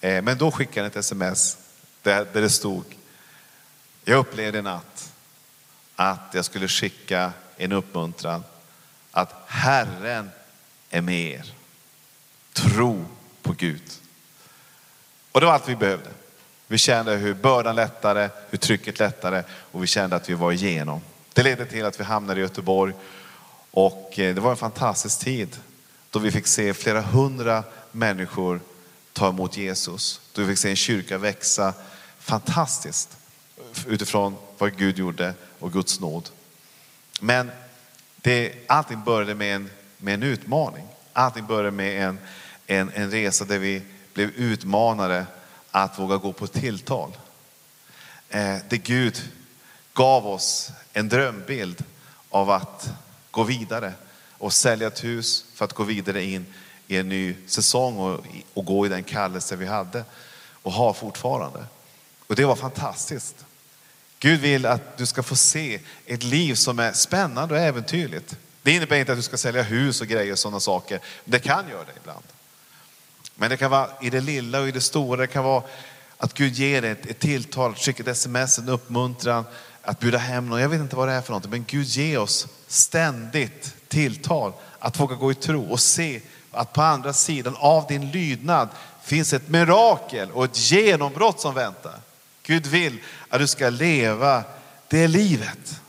Eh, 0.00 0.22
men 0.22 0.38
då 0.38 0.50
skickade 0.50 0.80
han 0.80 0.86
ett 0.90 0.96
sms 0.96 1.56
där, 2.02 2.26
det 2.32 2.50
stod, 2.50 2.84
jag 4.04 4.18
upplevde 4.18 4.58
i 4.58 4.62
natt 4.62 5.12
att 5.96 6.30
jag 6.32 6.44
skulle 6.44 6.68
skicka 6.68 7.32
en 7.56 7.72
uppmuntran 7.72 8.42
att 9.16 9.34
Herren 9.46 10.30
är 10.90 11.00
med 11.00 11.30
er. 11.30 11.52
Tro 12.52 13.04
på 13.42 13.52
Gud. 13.52 13.82
Och 15.32 15.40
det 15.40 15.46
var 15.46 15.52
allt 15.52 15.68
vi 15.68 15.76
behövde. 15.76 16.10
Vi 16.66 16.78
kände 16.78 17.16
hur 17.16 17.34
bördan 17.34 17.76
lättade, 17.76 18.30
hur 18.50 18.58
trycket 18.58 18.98
lättade 18.98 19.44
och 19.50 19.82
vi 19.82 19.86
kände 19.86 20.16
att 20.16 20.30
vi 20.30 20.34
var 20.34 20.52
igenom. 20.52 21.00
Det 21.32 21.42
ledde 21.42 21.66
till 21.66 21.84
att 21.84 22.00
vi 22.00 22.04
hamnade 22.04 22.40
i 22.40 22.42
Göteborg 22.42 22.94
och 23.70 24.18
eh, 24.18 24.34
det 24.34 24.40
var 24.40 24.50
en 24.50 24.56
fantastisk 24.56 25.18
tid 25.18 25.56
då 26.10 26.18
vi 26.18 26.30
fick 26.30 26.46
se 26.46 26.74
flera 26.74 27.00
hundra 27.00 27.64
människor 27.92 28.60
ta 29.12 29.28
emot 29.28 29.56
Jesus. 29.56 30.20
Då 30.32 30.42
vi 30.42 30.48
fick 30.48 30.58
se 30.58 30.70
en 30.70 30.76
kyrka 30.76 31.18
växa 31.18 31.74
fantastiskt 32.18 33.16
utifrån 33.86 34.36
vad 34.58 34.76
Gud 34.76 34.98
gjorde 34.98 35.34
och 35.58 35.72
Guds 35.72 36.00
nåd. 36.00 36.28
Men 37.20 37.50
det, 38.26 38.52
allting 38.66 39.04
började 39.04 39.34
med 39.34 39.56
en, 39.56 39.70
med 39.98 40.14
en 40.14 40.22
utmaning. 40.22 40.86
Allting 41.12 41.46
började 41.46 41.70
med 41.70 42.08
en, 42.08 42.18
en, 42.66 42.90
en 42.94 43.10
resa 43.10 43.44
där 43.44 43.58
vi 43.58 43.82
blev 44.14 44.30
utmanade 44.30 45.26
att 45.70 45.98
våga 45.98 46.16
gå 46.16 46.32
på 46.32 46.46
tilltal. 46.46 47.16
Eh, 48.28 48.56
där 48.68 48.76
Gud 48.76 49.32
gav 49.92 50.26
oss 50.26 50.70
en 50.92 51.08
drömbild 51.08 51.84
av 52.30 52.50
att 52.50 52.90
gå 53.30 53.42
vidare 53.42 53.92
och 54.38 54.52
sälja 54.52 54.86
ett 54.86 55.04
hus 55.04 55.44
för 55.54 55.64
att 55.64 55.72
gå 55.72 55.82
vidare 55.82 56.24
in 56.24 56.46
i 56.86 56.96
en 56.96 57.08
ny 57.08 57.34
säsong 57.46 57.98
och, 57.98 58.24
och 58.54 58.64
gå 58.64 58.86
i 58.86 58.88
den 58.88 59.04
kallelse 59.04 59.56
vi 59.56 59.66
hade 59.66 60.04
och 60.62 60.72
har 60.72 60.92
fortfarande. 60.92 61.64
Och 62.26 62.36
det 62.36 62.44
var 62.44 62.56
fantastiskt. 62.56 63.44
Gud 64.18 64.40
vill 64.40 64.66
att 64.66 64.96
du 64.96 65.06
ska 65.06 65.22
få 65.22 65.36
se 65.36 65.80
ett 66.06 66.22
liv 66.22 66.54
som 66.54 66.78
är 66.78 66.92
spännande 66.92 67.54
och 67.54 67.60
äventyrligt. 67.60 68.36
Det 68.62 68.72
innebär 68.72 68.96
inte 68.96 69.12
att 69.12 69.18
du 69.18 69.22
ska 69.22 69.36
sälja 69.36 69.62
hus 69.62 70.00
och 70.00 70.06
grejer 70.06 70.32
och 70.32 70.38
sådana 70.38 70.60
saker. 70.60 71.00
Det 71.24 71.38
kan 71.38 71.68
göra 71.68 71.84
det 71.84 71.92
ibland. 72.00 72.24
Men 73.34 73.50
det 73.50 73.56
kan 73.56 73.70
vara 73.70 73.88
i 74.02 74.10
det 74.10 74.20
lilla 74.20 74.60
och 74.60 74.68
i 74.68 74.72
det 74.72 74.80
stora. 74.80 75.20
Det 75.20 75.26
kan 75.26 75.44
vara 75.44 75.62
att 76.18 76.34
Gud 76.34 76.52
ger 76.52 76.82
dig 76.82 76.90
ett, 76.90 77.06
ett 77.06 77.18
tilltal, 77.18 77.74
skicka 77.74 78.02
ett 78.02 78.08
sms, 78.08 78.58
en 78.58 78.68
uppmuntran, 78.68 79.44
att 79.82 80.00
bjuda 80.00 80.18
hem 80.18 80.48
någon. 80.48 80.60
Jag 80.60 80.68
vet 80.68 80.80
inte 80.80 80.96
vad 80.96 81.08
det 81.08 81.14
är 81.14 81.20
för 81.20 81.30
någonting, 81.30 81.50
men 81.50 81.64
Gud 81.68 81.86
ger 81.86 82.18
oss 82.18 82.46
ständigt 82.66 83.74
tilltal 83.88 84.52
att 84.78 85.00
våga 85.00 85.14
gå 85.14 85.32
i 85.32 85.34
tro 85.34 85.70
och 85.70 85.80
se 85.80 86.20
att 86.50 86.72
på 86.72 86.82
andra 86.82 87.12
sidan 87.12 87.56
av 87.58 87.86
din 87.86 88.10
lydnad 88.10 88.68
finns 89.02 89.32
ett 89.32 89.48
mirakel 89.48 90.30
och 90.30 90.44
ett 90.44 90.70
genombrott 90.70 91.40
som 91.40 91.54
väntar. 91.54 92.00
Gud 92.46 92.66
vill 92.66 92.98
att 93.28 93.40
du 93.40 93.46
ska 93.46 93.70
leva 93.70 94.44
det 94.88 95.08
livet. 95.08 95.80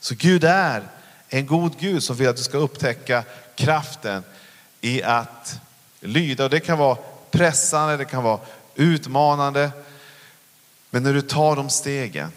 Så 0.00 0.14
Gud 0.18 0.44
är 0.44 0.88
en 1.28 1.46
god 1.46 1.78
Gud 1.78 2.02
som 2.02 2.16
vill 2.16 2.28
att 2.28 2.36
du 2.36 2.42
ska 2.42 2.58
upptäcka 2.58 3.24
kraften 3.54 4.22
i 4.80 5.02
att 5.02 5.60
lyda. 6.00 6.44
Och 6.44 6.50
det 6.50 6.60
kan 6.60 6.78
vara 6.78 6.98
pressande, 7.30 7.96
det 7.96 8.04
kan 8.04 8.22
vara 8.22 8.40
utmanande. 8.74 9.70
Men 10.90 11.02
när 11.02 11.14
du 11.14 11.22
tar 11.22 11.56
de 11.56 11.70
stegen 11.70 12.32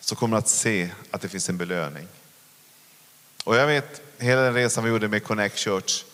så 0.00 0.16
kommer 0.16 0.36
du 0.36 0.38
att 0.38 0.48
se 0.48 0.90
att 1.10 1.20
det 1.20 1.28
finns 1.28 1.48
en 1.48 1.58
belöning. 1.58 2.08
Och 3.44 3.56
jag 3.56 3.66
vet 3.66 4.00
hela 4.18 4.42
den 4.42 4.54
resan 4.54 4.84
vi 4.84 4.90
gjorde 4.90 5.08
med 5.08 5.24
Connect 5.24 5.58
Church, 5.58 6.04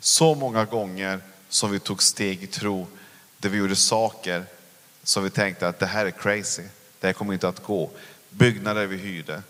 så 0.00 0.34
många 0.34 0.64
gånger 0.64 1.20
som 1.48 1.70
vi 1.70 1.78
tog 1.78 2.02
steg 2.02 2.42
i 2.42 2.46
tro, 2.46 2.86
där 3.38 3.48
vi 3.48 3.58
gjorde 3.58 3.76
saker 3.76 4.44
som 5.04 5.24
vi 5.24 5.30
tänkte 5.30 5.68
att 5.68 5.78
det 5.78 5.86
här 5.86 6.06
är 6.06 6.10
crazy, 6.10 6.62
det 7.00 7.06
här 7.06 7.14
kommer 7.14 7.32
inte 7.32 7.48
att 7.48 7.62
gå. 7.62 7.90
Byggnader 8.30 8.86
vi 8.86 8.96
hyrde, 8.96 9.42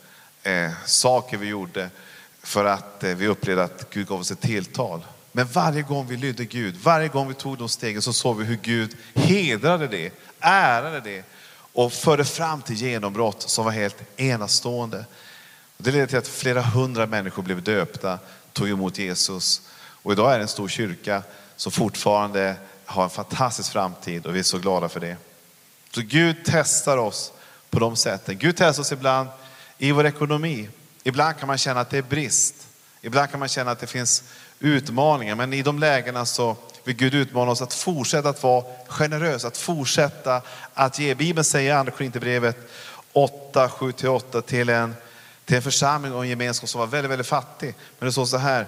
eh, 0.42 0.70
saker 0.84 1.36
vi 1.36 1.46
gjorde 1.46 1.90
för 2.42 2.64
att 2.64 3.04
eh, 3.04 3.14
vi 3.14 3.26
upplevde 3.26 3.64
att 3.64 3.90
Gud 3.90 4.06
gav 4.06 4.20
oss 4.20 4.30
ett 4.30 4.40
tilltal. 4.40 5.04
Men 5.32 5.46
varje 5.46 5.82
gång 5.82 6.06
vi 6.06 6.16
lydde 6.16 6.44
Gud, 6.44 6.76
varje 6.76 7.08
gång 7.08 7.28
vi 7.28 7.34
tog 7.34 7.58
de 7.58 7.68
stegen 7.68 8.02
så 8.02 8.12
såg 8.12 8.36
vi 8.36 8.44
hur 8.44 8.58
Gud 8.62 8.96
hedrade 9.14 9.86
det, 9.88 10.12
ärade 10.40 11.00
det 11.00 11.24
och 11.72 11.92
förde 11.92 12.24
fram 12.24 12.62
till 12.62 12.76
genombrott 12.76 13.42
som 13.42 13.64
var 13.64 13.72
helt 13.72 13.96
enastående. 14.16 15.04
Det 15.76 15.90
ledde 15.90 16.06
till 16.06 16.18
att 16.18 16.28
flera 16.28 16.62
hundra 16.62 17.06
människor 17.06 17.42
blev 17.42 17.62
döpta, 17.62 18.18
tog 18.52 18.68
emot 18.68 18.98
Jesus. 18.98 19.62
Och 19.76 20.12
idag 20.12 20.32
är 20.32 20.38
det 20.38 20.44
en 20.44 20.48
stor 20.48 20.68
kyrka 20.68 21.22
som 21.56 21.72
fortfarande 21.72 22.56
har 22.84 23.04
en 23.04 23.10
fantastisk 23.10 23.72
framtid 23.72 24.26
och 24.26 24.34
vi 24.34 24.38
är 24.38 24.42
så 24.42 24.58
glada 24.58 24.88
för 24.88 25.00
det. 25.00 25.16
Så 25.94 26.02
Gud 26.04 26.36
testar 26.44 26.98
oss 26.98 27.32
på 27.70 27.78
de 27.78 27.96
sätten. 27.96 28.38
Gud 28.38 28.56
testar 28.56 28.80
oss 28.82 28.92
ibland 28.92 29.28
i 29.78 29.92
vår 29.92 30.06
ekonomi. 30.06 30.68
Ibland 31.02 31.38
kan 31.38 31.46
man 31.46 31.58
känna 31.58 31.80
att 31.80 31.90
det 31.90 31.98
är 31.98 32.02
brist. 32.02 32.54
Ibland 33.02 33.30
kan 33.30 33.40
man 33.40 33.48
känna 33.48 33.70
att 33.70 33.78
det 33.78 33.86
finns 33.86 34.22
utmaningar. 34.60 35.34
Men 35.34 35.52
i 35.52 35.62
de 35.62 35.78
lägena 35.78 36.26
så 36.26 36.56
vill 36.84 36.96
Gud 36.96 37.14
utmana 37.14 37.50
oss 37.50 37.62
att 37.62 37.74
fortsätta 37.74 38.28
att 38.28 38.42
vara 38.42 38.64
generös, 38.88 39.44
att 39.44 39.56
fortsätta 39.56 40.42
att 40.74 40.98
ge. 40.98 41.14
Bibeln 41.14 41.44
säger 41.44 41.70
i 41.70 41.72
Andra 41.72 41.92
Korinthierbrevet 41.92 42.56
8, 43.12 43.68
7-8 43.68 44.40
till 44.40 44.68
en, 44.68 44.94
till 45.44 45.56
en 45.56 45.62
församling 45.62 46.14
och 46.14 46.22
en 46.22 46.30
gemenskap 46.30 46.68
som 46.68 46.78
var 46.78 46.86
väldigt, 46.86 47.10
väldigt 47.10 47.26
fattig. 47.26 47.74
Men 47.98 48.06
det 48.06 48.12
står 48.12 48.26
så 48.26 48.36
här, 48.36 48.66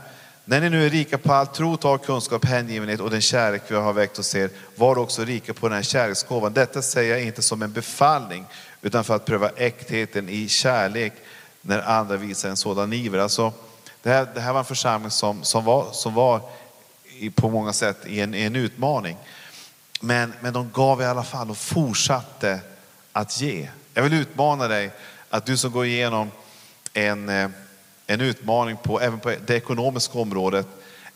när 0.49 0.61
ni 0.61 0.71
nu 0.71 0.87
är 0.87 0.91
rika 0.91 1.19
på 1.19 1.33
allt 1.33 1.55
tro, 1.55 1.77
tal, 1.77 1.99
kunskap, 1.99 2.45
hängivenhet 2.45 3.01
och 3.01 3.11
den 3.11 3.21
kärlek 3.21 3.63
vi 3.69 3.75
har 3.75 3.93
väckt 3.93 4.17
hos 4.17 4.35
er, 4.35 4.51
var 4.77 4.99
också 4.99 5.25
rika 5.25 5.55
på 5.55 5.69
den 5.69 5.77
här 5.77 5.83
kärleksgåvan. 5.83 6.53
Detta 6.53 6.83
säger 6.83 7.11
jag 7.11 7.23
inte 7.23 7.43
som 7.43 7.63
en 7.63 7.73
befallning, 7.73 8.45
utan 8.83 9.05
för 9.05 9.17
att 9.17 9.25
pröva 9.25 9.51
äktheten 9.57 10.29
i 10.29 10.49
kärlek 10.49 11.13
när 11.61 11.83
andra 11.83 12.17
visar 12.17 12.49
en 12.49 12.57
sådan 12.57 12.93
iver. 12.93 13.19
Alltså, 13.19 13.53
det, 14.03 14.11
här, 14.11 14.29
det 14.35 14.41
här 14.41 14.53
var 14.53 14.59
en 14.59 14.65
församling 14.65 15.11
som, 15.11 15.45
som 15.45 15.65
var, 15.65 15.93
som 15.93 16.15
var 16.15 16.41
på 17.35 17.51
många 17.51 17.73
sätt 17.73 18.07
i 18.07 18.21
en, 18.21 18.35
en 18.35 18.57
utmaning. 18.57 19.17
Men, 20.01 20.33
men 20.41 20.53
de 20.53 20.71
gav 20.73 21.03
i 21.03 21.05
alla 21.05 21.25
fall 21.25 21.51
och 21.51 21.59
fortsatte 21.59 22.61
att 23.13 23.41
ge. 23.41 23.69
Jag 23.95 24.03
vill 24.03 24.13
utmana 24.13 24.69
dig 24.69 24.91
att 25.31 25.47
du 25.47 25.57
som 25.57 25.73
går 25.73 25.87
igenom 25.87 26.31
en, 26.93 27.29
eh, 27.29 27.49
en 28.07 28.21
utmaning 28.21 28.77
på, 28.77 29.01
även 29.01 29.21
på 29.21 29.33
det 29.47 29.55
ekonomiska 29.55 30.19
området, 30.19 30.67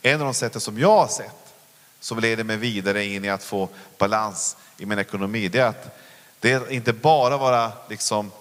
en 0.01 0.19
av 0.19 0.25
de 0.25 0.33
sätten 0.33 0.61
som 0.61 0.79
jag 0.79 0.97
har 0.97 1.07
sett, 1.07 1.53
som 1.99 2.19
leder 2.19 2.43
mig 2.43 2.57
vidare 2.57 3.05
in 3.05 3.25
i 3.25 3.29
att 3.29 3.43
få 3.43 3.69
balans 3.97 4.57
i 4.77 4.85
min 4.85 4.99
ekonomi. 4.99 5.47
Det 5.47 5.59
är 5.59 5.65
att 5.65 5.99
det 6.39 6.51
är 6.51 6.71
inte 6.71 6.93
bara 6.93 7.37
vara 7.37 7.71
liksom 7.89 8.31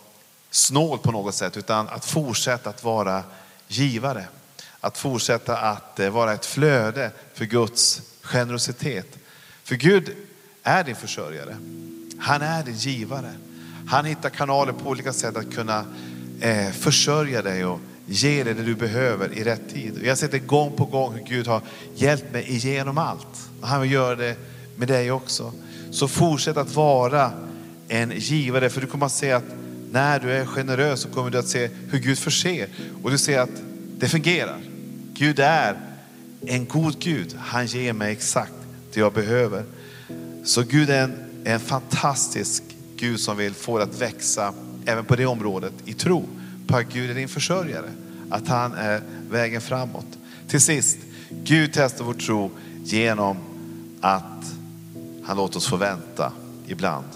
snål 0.50 0.98
på 0.98 1.12
något 1.12 1.34
sätt, 1.34 1.56
utan 1.56 1.88
att 1.88 2.04
fortsätta 2.04 2.70
att 2.70 2.84
vara 2.84 3.22
givare. 3.68 4.24
Att 4.80 4.98
fortsätta 4.98 5.56
att 5.56 6.00
eh, 6.00 6.10
vara 6.10 6.32
ett 6.32 6.46
flöde 6.46 7.10
för 7.34 7.44
Guds 7.44 8.02
generositet. 8.22 9.18
För 9.64 9.74
Gud 9.74 10.16
är 10.62 10.84
din 10.84 10.96
försörjare. 10.96 11.56
Han 12.20 12.42
är 12.42 12.62
din 12.62 12.74
givare. 12.74 13.32
Han 13.88 14.04
hittar 14.04 14.30
kanaler 14.30 14.72
på 14.72 14.88
olika 14.88 15.12
sätt 15.12 15.36
att 15.36 15.54
kunna 15.54 15.84
eh, 16.40 16.70
försörja 16.70 17.42
dig 17.42 17.64
och 17.64 17.80
ge 18.10 18.44
dig 18.44 18.54
det 18.54 18.62
du 18.62 18.74
behöver 18.74 19.38
i 19.38 19.44
rätt 19.44 19.74
tid. 19.74 20.00
Jag 20.02 20.10
har 20.10 20.16
sett 20.16 20.30
det 20.30 20.38
gång 20.38 20.72
på 20.76 20.84
gång 20.84 21.14
hur 21.14 21.24
Gud 21.24 21.46
har 21.46 21.62
hjälpt 21.94 22.32
mig 22.32 22.44
igenom 22.48 22.98
allt. 22.98 23.50
Och 23.60 23.68
han 23.68 23.80
vill 23.80 23.92
göra 23.92 24.16
det 24.16 24.36
med 24.76 24.88
dig 24.88 25.10
också. 25.10 25.52
Så 25.90 26.08
fortsätt 26.08 26.56
att 26.56 26.74
vara 26.74 27.32
en 27.88 28.12
givare, 28.16 28.70
för 28.70 28.80
du 28.80 28.86
kommer 28.86 29.06
att 29.06 29.12
se 29.12 29.32
att 29.32 29.44
när 29.92 30.20
du 30.20 30.32
är 30.32 30.46
generös 30.46 31.00
så 31.00 31.08
kommer 31.08 31.30
du 31.30 31.38
att 31.38 31.48
se 31.48 31.70
hur 31.90 31.98
Gud 31.98 32.18
förser. 32.18 32.68
Och 33.02 33.10
du 33.10 33.18
ser 33.18 33.38
att 33.38 33.62
det 33.98 34.08
fungerar. 34.08 34.60
Gud 35.14 35.38
är 35.38 35.76
en 36.46 36.66
god 36.66 36.98
Gud. 36.98 37.36
Han 37.38 37.66
ger 37.66 37.92
mig 37.92 38.12
exakt 38.12 38.52
det 38.92 39.00
jag 39.00 39.12
behöver. 39.12 39.64
Så 40.44 40.62
Gud 40.62 40.90
är 40.90 41.02
en, 41.02 41.14
en 41.44 41.60
fantastisk 41.60 42.62
Gud 42.96 43.20
som 43.20 43.36
vill 43.36 43.54
få 43.54 43.78
dig 43.78 43.84
att 43.84 44.00
växa 44.00 44.54
även 44.86 45.04
på 45.04 45.16
det 45.16 45.26
området 45.26 45.72
i 45.84 45.92
tro 45.92 46.28
på 46.70 46.76
att 46.76 46.92
Gud 46.92 47.10
är 47.10 47.14
din 47.14 47.28
försörjare. 47.28 47.90
Att 48.30 48.48
han 48.48 48.74
är 48.74 49.02
vägen 49.30 49.60
framåt. 49.60 50.06
Till 50.48 50.60
sist, 50.60 50.98
Gud 51.44 51.70
testar 51.74 52.04
vår 52.04 52.14
tro 52.14 52.50
genom 52.84 53.36
att 54.00 54.54
han 55.24 55.36
låter 55.36 55.56
oss 55.56 55.68
få 55.68 55.76
vänta 55.76 56.32
ibland. 56.66 57.06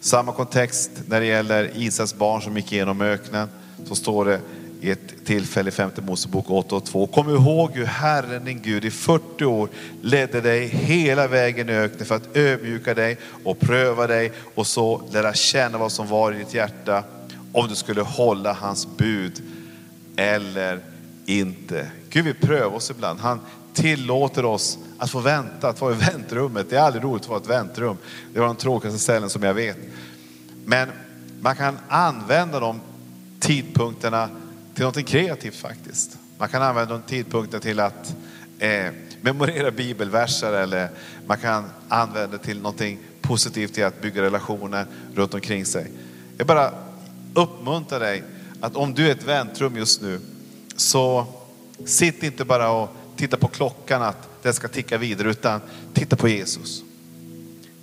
Samma 0.00 0.32
kontext 0.32 0.90
när 1.06 1.20
det 1.20 1.26
gäller 1.26 1.70
Israels 1.74 2.14
barn 2.14 2.42
som 2.42 2.56
gick 2.56 2.72
igenom 2.72 3.00
öknen. 3.00 3.48
Så 3.84 3.94
står 3.94 4.24
det 4.24 4.40
i 4.80 4.90
ett 4.90 5.24
tillfälle 5.24 5.68
i 5.68 5.72
femte 5.72 6.02
Mosebok 6.02 6.50
8 6.50 6.76
och 6.76 6.84
2. 6.84 7.06
Kom 7.06 7.30
ihåg 7.30 7.72
hur 7.72 7.84
Herren 7.84 8.44
din 8.44 8.62
Gud 8.62 8.84
i 8.84 8.90
40 8.90 9.44
år 9.44 9.68
ledde 10.02 10.40
dig 10.40 10.66
hela 10.66 11.28
vägen 11.28 11.70
i 11.70 11.72
öknen 11.72 12.06
för 12.06 12.14
att 12.14 12.36
ödmjuka 12.36 12.94
dig 12.94 13.18
och 13.44 13.60
pröva 13.60 14.06
dig 14.06 14.32
och 14.54 14.66
så 14.66 15.02
lära 15.12 15.34
känna 15.34 15.78
vad 15.78 15.92
som 15.92 16.06
var 16.06 16.32
i 16.32 16.38
ditt 16.38 16.54
hjärta 16.54 17.04
om 17.52 17.68
du 17.68 17.74
skulle 17.74 18.02
hålla 18.02 18.52
hans 18.52 18.88
bud 18.96 19.42
eller 20.16 20.80
inte. 21.26 21.90
Gud 22.10 22.24
vill 22.24 22.34
pröva 22.34 22.76
oss 22.76 22.90
ibland. 22.90 23.20
Han 23.20 23.40
tillåter 23.72 24.44
oss 24.44 24.78
att 24.98 25.10
få 25.10 25.20
vänta, 25.20 25.68
att 25.68 25.80
vara 25.80 25.94
i 25.94 25.96
väntrummet. 25.96 26.70
Det 26.70 26.76
är 26.76 26.80
aldrig 26.80 27.04
roligt 27.04 27.22
att 27.22 27.28
vara 27.28 27.40
i 27.40 27.42
ett 27.42 27.48
väntrum. 27.48 27.96
Det 28.32 28.40
var 28.40 28.46
de 28.46 28.56
tråkigaste 28.56 28.98
ställen 28.98 29.30
som 29.30 29.42
jag 29.42 29.54
vet. 29.54 29.78
Men 30.64 30.88
man 31.40 31.56
kan 31.56 31.78
använda 31.88 32.60
de 32.60 32.80
tidpunkterna 33.40 34.28
till 34.74 34.84
något 34.84 35.06
kreativt 35.06 35.56
faktiskt. 35.56 36.18
Man 36.38 36.48
kan 36.48 36.62
använda 36.62 36.94
de 36.94 37.02
tidpunkterna 37.02 37.60
till 37.60 37.80
att 37.80 38.16
eh, 38.58 38.92
memorera 39.20 39.70
bibelverser 39.70 40.52
eller 40.52 40.88
man 41.26 41.38
kan 41.38 41.64
använda 41.88 42.38
det 42.38 42.44
till 42.44 42.60
någonting 42.60 42.98
positivt 43.20 43.74
till 43.74 43.84
att 43.84 44.02
bygga 44.02 44.22
relationer 44.22 44.86
runt 45.14 45.34
omkring 45.34 45.64
sig. 45.64 45.90
Jag 46.38 46.46
bara 46.46 46.72
Uppmuntra 47.34 47.98
dig 47.98 48.22
att 48.60 48.76
om 48.76 48.94
du 48.94 49.06
är 49.06 49.12
ett 49.12 49.24
väntrum 49.24 49.76
just 49.76 50.02
nu 50.02 50.20
så 50.76 51.26
sitt 51.84 52.22
inte 52.22 52.44
bara 52.44 52.70
och 52.70 52.88
titta 53.16 53.36
på 53.36 53.48
klockan 53.48 54.02
att 54.02 54.42
den 54.42 54.54
ska 54.54 54.68
ticka 54.68 54.98
vidare 54.98 55.30
utan 55.30 55.60
titta 55.94 56.16
på 56.16 56.28
Jesus. 56.28 56.82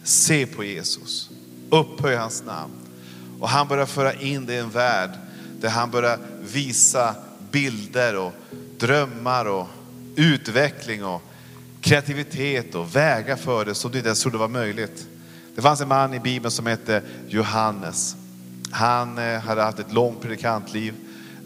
Se 0.04 0.46
på 0.46 0.64
Jesus. 0.64 1.30
Upphöj 1.70 2.16
hans 2.16 2.44
namn. 2.44 2.74
Och 3.40 3.50
han 3.50 3.68
börjar 3.68 3.86
föra 3.86 4.14
in 4.14 4.46
dig 4.46 4.56
i 4.56 4.60
en 4.60 4.70
värld 4.70 5.10
där 5.62 5.70
han 5.70 5.92
börjar 5.92 6.20
visa 6.42 7.16
bilder 7.52 8.18
och 8.18 8.34
drömmar 8.78 9.46
och 9.46 9.68
utveckling 10.16 11.06
och 11.06 11.22
kreativitet 11.82 12.76
och 12.76 12.96
vägar 12.96 13.36
för 13.36 13.66
det 13.66 13.76
som 13.76 13.92
du 13.92 13.98
inte 13.98 14.08
ens 14.08 14.22
trodde 14.22 14.38
var 14.38 14.48
möjligt. 14.48 15.08
Det 15.56 15.62
fanns 15.62 15.82
en 15.82 15.88
man 15.88 16.14
i 16.14 16.20
Bibeln 16.20 16.52
som 16.52 16.66
hette 16.66 17.02
Johannes. 17.28 18.16
Han 18.76 19.18
eh, 19.18 19.40
hade 19.40 19.62
haft 19.62 19.80
ett 19.80 19.94
långt 19.94 20.22
predikantliv. 20.22 20.94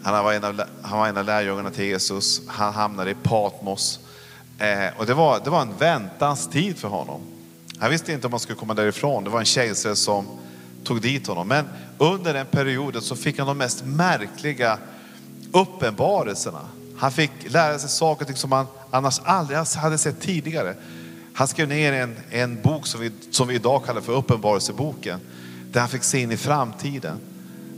Han 0.02 0.24
var 0.24 0.32
en 0.32 0.44
av, 0.44 0.62
han 0.82 0.98
var 0.98 1.08
en 1.08 1.16
av 1.16 1.24
lärjungarna 1.24 1.70
till 1.70 1.84
Jesus. 1.84 2.42
Han 2.46 2.74
hamnade 2.74 3.10
i 3.10 3.14
Patmos. 3.14 4.00
Eh, 4.58 4.98
och 4.98 5.06
det 5.06 5.14
var, 5.14 5.40
det 5.44 5.50
var 5.50 5.62
en 5.62 5.76
väntans 5.78 6.48
tid 6.48 6.78
för 6.78 6.88
honom. 6.88 7.20
Han 7.78 7.90
visste 7.90 8.12
inte 8.12 8.26
om 8.26 8.32
han 8.32 8.40
skulle 8.40 8.58
komma 8.58 8.74
därifrån. 8.74 9.24
Det 9.24 9.30
var 9.30 9.38
en 9.38 9.44
kejsare 9.44 9.96
som 9.96 10.26
tog 10.84 11.00
dit 11.00 11.26
honom. 11.26 11.48
Men 11.48 11.68
under 11.98 12.34
den 12.34 12.46
perioden 12.46 13.02
så 13.02 13.16
fick 13.16 13.38
han 13.38 13.46
de 13.46 13.58
mest 13.58 13.84
märkliga 13.84 14.78
uppenbarelserna. 15.52 16.68
Han 16.98 17.12
fick 17.12 17.30
lära 17.46 17.78
sig 17.78 17.90
saker 17.90 18.34
som 18.34 18.52
han 18.52 18.66
annars 18.90 19.20
aldrig 19.24 19.58
hade 19.58 19.98
sett 19.98 20.20
tidigare. 20.20 20.74
Han 21.34 21.48
skrev 21.48 21.68
ner 21.68 21.92
en, 21.92 22.16
en 22.30 22.62
bok 22.62 22.86
som 22.86 23.00
vi, 23.00 23.10
som 23.30 23.48
vi 23.48 23.54
idag 23.54 23.84
kallar 23.84 24.00
för 24.00 24.12
Uppenbarelseboken. 24.12 25.20
Där 25.72 25.80
han 25.80 25.88
fick 25.88 26.02
se 26.02 26.18
in 26.20 26.32
i 26.32 26.36
framtiden. 26.36 27.18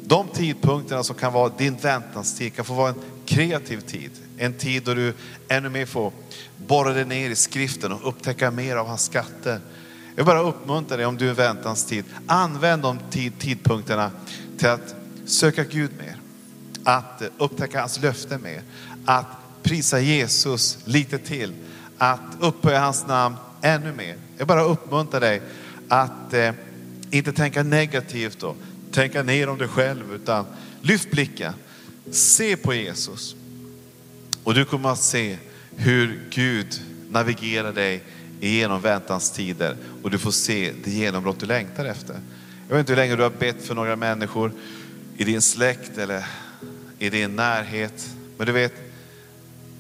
De 0.05 0.29
tidpunkterna 0.29 1.05
som 1.05 1.17
kan 1.17 1.33
vara 1.33 1.53
din 1.59 1.77
väntanstid 1.77 2.55
kan 2.55 2.65
få 2.65 2.75
vara 2.75 2.89
en 2.89 3.01
kreativ 3.27 3.81
tid. 3.81 4.11
En 4.37 4.53
tid 4.53 4.83
då 4.85 4.95
du 4.95 5.15
ännu 5.49 5.69
mer 5.69 5.87
får 5.87 6.13
borra 6.67 6.93
dig 6.93 7.05
ner 7.05 7.31
i 7.31 7.37
skriften 7.37 7.93
och 7.93 8.09
upptäcka 8.09 8.51
mer 8.51 8.77
av 8.77 8.87
hans 8.87 9.05
skatter. 9.05 9.61
Jag 10.17 10.27
bara 10.27 10.41
uppmuntrar 10.41 10.99
dig 10.99 11.07
om 11.07 11.17
du 11.17 11.31
är 11.31 11.35
väntans 11.35 11.85
tid. 11.85 12.05
Använd 12.27 12.83
de 12.83 12.99
tid, 13.11 13.33
tidpunkterna 13.39 14.11
till 14.59 14.69
att 14.69 14.95
söka 15.27 15.65
Gud 15.65 15.91
mer. 15.99 16.17
Att 16.85 17.23
upptäcka 17.39 17.81
hans 17.81 18.01
löfte 18.01 18.39
mer. 18.39 18.63
Att 19.05 19.27
prisa 19.63 20.01
Jesus 20.01 20.79
lite 20.85 21.19
till. 21.19 21.53
Att 21.99 22.37
upphöja 22.41 22.81
hans 22.81 23.07
namn 23.07 23.37
ännu 23.63 23.93
mer. 23.93 24.17
Jag 24.39 24.47
bara 24.47 24.63
uppmuntrar 24.63 25.21
dig 25.21 25.43
att 25.89 26.35
eh, 26.35 26.53
inte 27.13 27.33
tänka 27.33 27.63
negativt 27.63 28.43
och 28.43 28.57
tänka 28.91 29.23
ner 29.23 29.49
om 29.49 29.59
dig 29.59 29.69
själv 29.69 30.15
utan 30.15 30.45
lyft 30.81 31.11
blicken. 31.11 31.53
Se 32.11 32.57
på 32.57 32.75
Jesus. 32.75 33.37
Och 34.45 34.55
du 34.55 34.65
kommer 34.65 34.89
att 34.89 35.03
se 35.03 35.37
hur 35.77 36.21
Gud 36.31 36.81
navigerar 37.11 37.73
dig 37.73 38.03
igenom 38.41 38.81
väntans 38.81 39.31
tider 39.31 39.77
och 40.03 40.11
du 40.11 40.19
får 40.19 40.31
se 40.31 40.73
det 40.85 40.91
genombrott 40.91 41.41
du 41.41 41.47
längtar 41.47 41.85
efter. 41.85 42.17
Jag 42.69 42.77
vet 42.77 42.81
inte 42.81 42.93
hur 42.93 42.97
länge 42.97 43.17
du 43.17 43.23
har 43.23 43.31
bett 43.31 43.63
för 43.63 43.75
några 43.75 43.97
människor 43.97 44.53
i 45.17 45.25
din 45.25 45.43
släkt 45.43 45.99
eller 45.99 46.27
i 46.99 47.11
din 47.11 47.37
närhet. 47.37 48.09
Men 48.37 48.47
du 48.47 48.53
vet, 48.53 48.75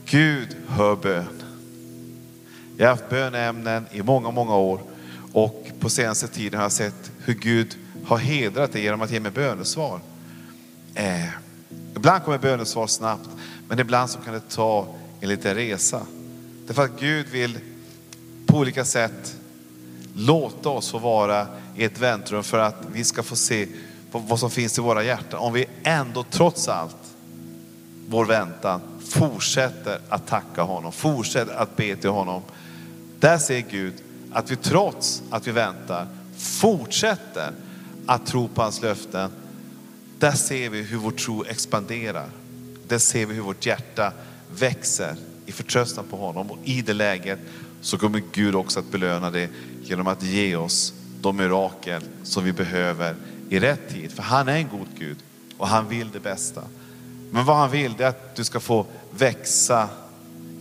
Gud 0.05 0.57
hör 0.68 0.97
bön. 0.97 1.42
Jag 2.77 2.87
har 2.87 2.90
haft 2.90 3.11
bönämnen 3.11 3.87
i 3.92 4.03
många, 4.03 4.31
många 4.31 4.57
år 4.57 4.81
och 5.33 5.62
på 5.83 5.90
senaste 5.90 6.29
tiden 6.29 6.59
har 6.59 6.64
jag 6.64 6.73
sett 6.73 7.11
hur 7.18 7.35
Gud 7.35 7.77
har 8.05 8.18
hedrat 8.18 8.73
dig 8.73 8.83
genom 8.83 9.03
att 9.03 9.11
ge 9.11 9.21
mig 9.21 9.33
bönesvar. 9.33 10.01
Eh, 10.95 11.29
ibland 11.97 12.25
kommer 12.25 12.38
bönesvar 12.38 12.87
snabbt, 12.87 13.29
men 13.68 13.79
ibland 13.79 14.11
så 14.11 14.18
kan 14.18 14.35
det 14.35 14.49
ta 14.49 14.95
en 15.21 15.29
liten 15.29 15.55
resa. 15.55 16.07
Därför 16.66 16.85
att 16.85 17.01
Gud 17.01 17.29
vill 17.29 17.59
på 18.47 18.57
olika 18.57 18.85
sätt 18.85 19.37
låta 20.14 20.68
oss 20.68 20.90
få 20.90 20.99
vara 20.99 21.47
i 21.77 21.85
ett 21.85 21.99
väntrum 21.99 22.42
för 22.42 22.59
att 22.59 22.77
vi 22.92 23.05
ska 23.05 23.23
få 23.23 23.37
se 23.37 23.68
vad 24.12 24.38
som 24.38 24.51
finns 24.51 24.79
i 24.79 24.81
våra 24.81 25.05
hjärtan. 25.05 25.40
Om 25.40 25.53
vi 25.53 25.66
ändå 25.83 26.25
trots 26.31 26.68
allt, 26.68 26.97
vår 28.09 28.25
väntan, 28.25 28.81
fortsätter 29.09 30.01
att 30.09 30.27
tacka 30.27 30.62
honom, 30.62 30.92
fortsätter 30.92 31.55
att 31.55 31.77
be 31.77 31.97
till 31.97 32.11
honom. 32.11 32.42
Där 33.21 33.38
ser 33.38 33.61
Gud 33.61 33.95
att 34.35 34.51
vi 34.51 34.57
trots 34.57 35.23
att 35.31 35.47
vi 35.47 35.51
väntar 35.51 36.07
fortsätter 36.37 37.53
att 38.07 38.27
tro 38.27 38.49
på 38.49 38.62
hans 38.62 38.83
löften. 38.83 39.31
Där 40.18 40.33
ser 40.33 40.71
vi 40.71 40.83
hur 40.83 40.99
vår 40.99 41.11
tro 41.11 41.45
expanderar. 41.45 42.29
Där 42.88 42.99
ser 42.99 43.27
vi 43.27 43.35
hur 43.35 43.42
vårt 43.42 43.66
hjärta 43.66 44.12
växer 44.59 45.16
i 45.47 45.53
förtröstan 45.53 46.05
på 46.11 46.16
honom. 46.16 46.51
Och 46.51 46.59
i 46.64 46.83
det 46.83 46.92
läget 46.92 47.38
så 47.81 47.99
kommer 47.99 48.23
Gud 48.33 48.55
också 48.55 48.81
att 48.81 48.90
belöna 48.90 49.31
det 49.31 49.49
genom 49.83 50.07
att 50.07 50.23
ge 50.23 50.57
oss 50.57 50.95
de 51.21 51.37
mirakel 51.37 52.03
som 52.23 52.45
vi 52.45 52.53
behöver 52.53 53.16
i 53.49 53.61
rätt 53.61 53.88
tid. 53.88 54.12
För 54.12 54.23
han 54.23 54.49
är 54.49 54.57
en 54.57 54.68
god 54.68 54.88
Gud 54.99 55.16
och 55.59 55.68
han 55.68 55.88
vill 55.88 56.11
det 56.11 56.21
bästa. 56.21 56.62
Men 57.31 57.45
vad 57.45 57.57
han 57.57 57.71
vill 57.71 58.01
är 58.01 58.07
att 58.07 58.37
du 58.37 58.45
ska 58.45 58.61
få 58.61 58.87
växa 59.11 59.88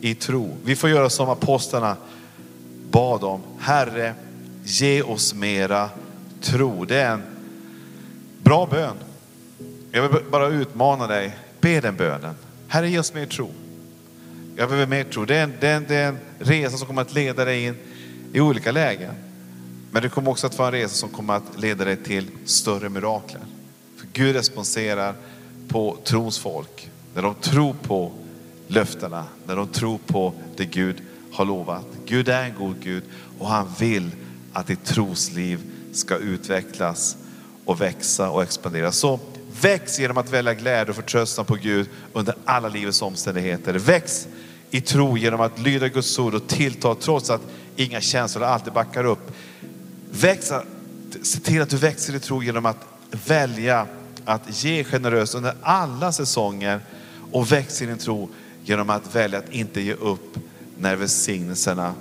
i 0.01 0.15
tro. 0.15 0.57
Vi 0.63 0.75
får 0.75 0.89
göra 0.89 1.09
som 1.09 1.29
apostlarna 1.29 1.97
bad 2.91 3.23
om. 3.23 3.41
Herre, 3.59 4.13
ge 4.63 5.01
oss 5.01 5.33
mera 5.33 5.89
tro. 6.41 6.85
Det 6.85 7.01
är 7.01 7.11
en 7.11 7.23
bra 8.43 8.65
bön. 8.65 8.95
Jag 9.91 10.01
vill 10.01 10.21
bara 10.31 10.47
utmana 10.47 11.07
dig. 11.07 11.37
Be 11.61 11.81
den 11.81 11.95
bönen. 11.95 12.35
Herre, 12.67 12.89
ge 12.89 12.99
oss 12.99 13.13
mer 13.13 13.25
tro. 13.25 13.51
Jag 14.55 14.69
behöver 14.69 14.87
mer 14.87 15.03
tro. 15.03 15.25
Det 15.25 15.35
är, 15.35 15.43
en, 15.43 15.53
det, 15.59 15.67
är 15.67 15.77
en, 15.77 15.85
det 15.87 15.95
är 15.95 16.07
en 16.07 16.17
resa 16.39 16.77
som 16.77 16.87
kommer 16.87 17.01
att 17.01 17.13
leda 17.13 17.45
dig 17.45 17.65
in 17.65 17.75
i 18.33 18.39
olika 18.39 18.71
lägen. 18.71 19.13
Men 19.91 20.01
det 20.01 20.09
kommer 20.09 20.31
också 20.31 20.47
att 20.47 20.57
vara 20.57 20.67
en 20.67 20.73
resa 20.73 20.95
som 20.95 21.09
kommer 21.09 21.33
att 21.33 21.59
leda 21.59 21.85
dig 21.85 21.97
till 21.97 22.27
större 22.45 22.89
mirakler. 22.89 23.41
För 23.97 24.07
Gud 24.13 24.35
responserar 24.35 25.15
på 25.67 25.97
trons 26.03 26.39
folk. 26.39 26.89
När 27.13 27.21
de 27.21 27.35
tror 27.35 27.73
på 27.73 28.11
löftena, 28.67 29.25
när 29.45 29.55
de 29.55 29.67
tror 29.67 29.97
på 29.97 30.33
det 30.55 30.65
Gud 30.65 31.01
har 31.31 31.45
lovat. 31.45 31.85
Gud 32.05 32.29
är 32.29 32.43
en 32.43 32.55
god 32.57 32.75
Gud 32.79 33.03
och 33.39 33.47
han 33.47 33.67
vill 33.79 34.11
att 34.53 34.67
ditt 34.67 34.85
trosliv 34.85 35.59
ska 35.91 36.17
utvecklas 36.17 37.17
och 37.65 37.81
växa 37.81 38.29
och 38.29 38.43
expandera. 38.43 38.91
Så 38.91 39.19
väx 39.61 39.99
genom 39.99 40.17
att 40.17 40.29
välja 40.29 40.53
glädje 40.53 40.89
och 40.89 40.95
förtröstan 40.95 41.45
på 41.45 41.55
Gud 41.55 41.89
under 42.13 42.35
alla 42.45 42.69
livets 42.69 43.01
omständigheter. 43.01 43.73
Väx 43.73 44.27
i 44.71 44.81
tro 44.81 45.17
genom 45.17 45.41
att 45.41 45.59
lyda 45.59 45.87
Guds 45.87 46.19
ord 46.19 46.33
och 46.33 46.47
tillta 46.47 46.95
trots 46.95 47.29
att 47.29 47.41
inga 47.75 48.01
känslor 48.01 48.43
alltid 48.43 48.73
backar 48.73 49.03
upp. 49.03 49.31
Väx, 50.11 50.51
se 51.21 51.39
till 51.39 51.61
att 51.61 51.69
du 51.69 51.77
växer 51.77 52.15
i 52.15 52.19
tro 52.19 52.43
genom 52.43 52.65
att 52.65 52.85
välja 53.27 53.87
att 54.25 54.63
ge 54.63 54.83
generöst 54.83 55.35
under 55.35 55.53
alla 55.61 56.11
säsonger 56.11 56.79
och 57.31 57.51
väx 57.51 57.81
i 57.81 57.85
din 57.85 57.97
tro 57.97 58.29
genom 58.63 58.89
att 58.89 59.15
välja 59.15 59.39
att 59.39 59.53
inte 59.53 59.81
ge 59.81 59.93
upp 59.93 60.37
när 60.81 60.95
välsignelserna 60.95 61.93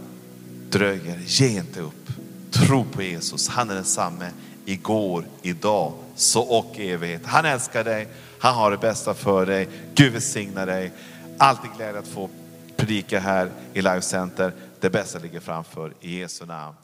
dröjer. 0.71 1.19
Ge 1.27 1.49
inte 1.49 1.81
upp. 1.81 2.09
Tro 2.51 2.85
på 2.85 3.03
Jesus. 3.03 3.49
Han 3.49 3.71
är 3.71 3.75
densamme 3.75 4.31
igår, 4.65 5.25
idag, 5.43 5.93
så 6.17 6.43
och 6.43 6.75
i 6.77 6.91
evighet. 6.91 7.27
Han 7.27 7.45
älskar 7.45 7.85
dig. 7.85 8.09
Han 8.39 8.55
har 8.55 8.71
det 8.71 8.77
bästa 8.77 9.15
för 9.15 9.47
dig. 9.47 9.69
Gud 9.95 10.13
välsignar 10.13 10.67
dig. 10.67 10.93
Alltid 11.39 11.71
glädje 11.77 11.99
att 11.99 12.07
få 12.07 12.29
predika 12.77 13.21
här 13.21 13.51
i 13.75 13.83
Life 13.83 14.03
Center. 14.03 14.53
Det 14.81 14.91
bästa 14.91 15.19
ligger 15.19 15.41
framför. 15.41 15.93
I 16.01 16.19
Jesu 16.19 16.47
namn. 16.47 16.77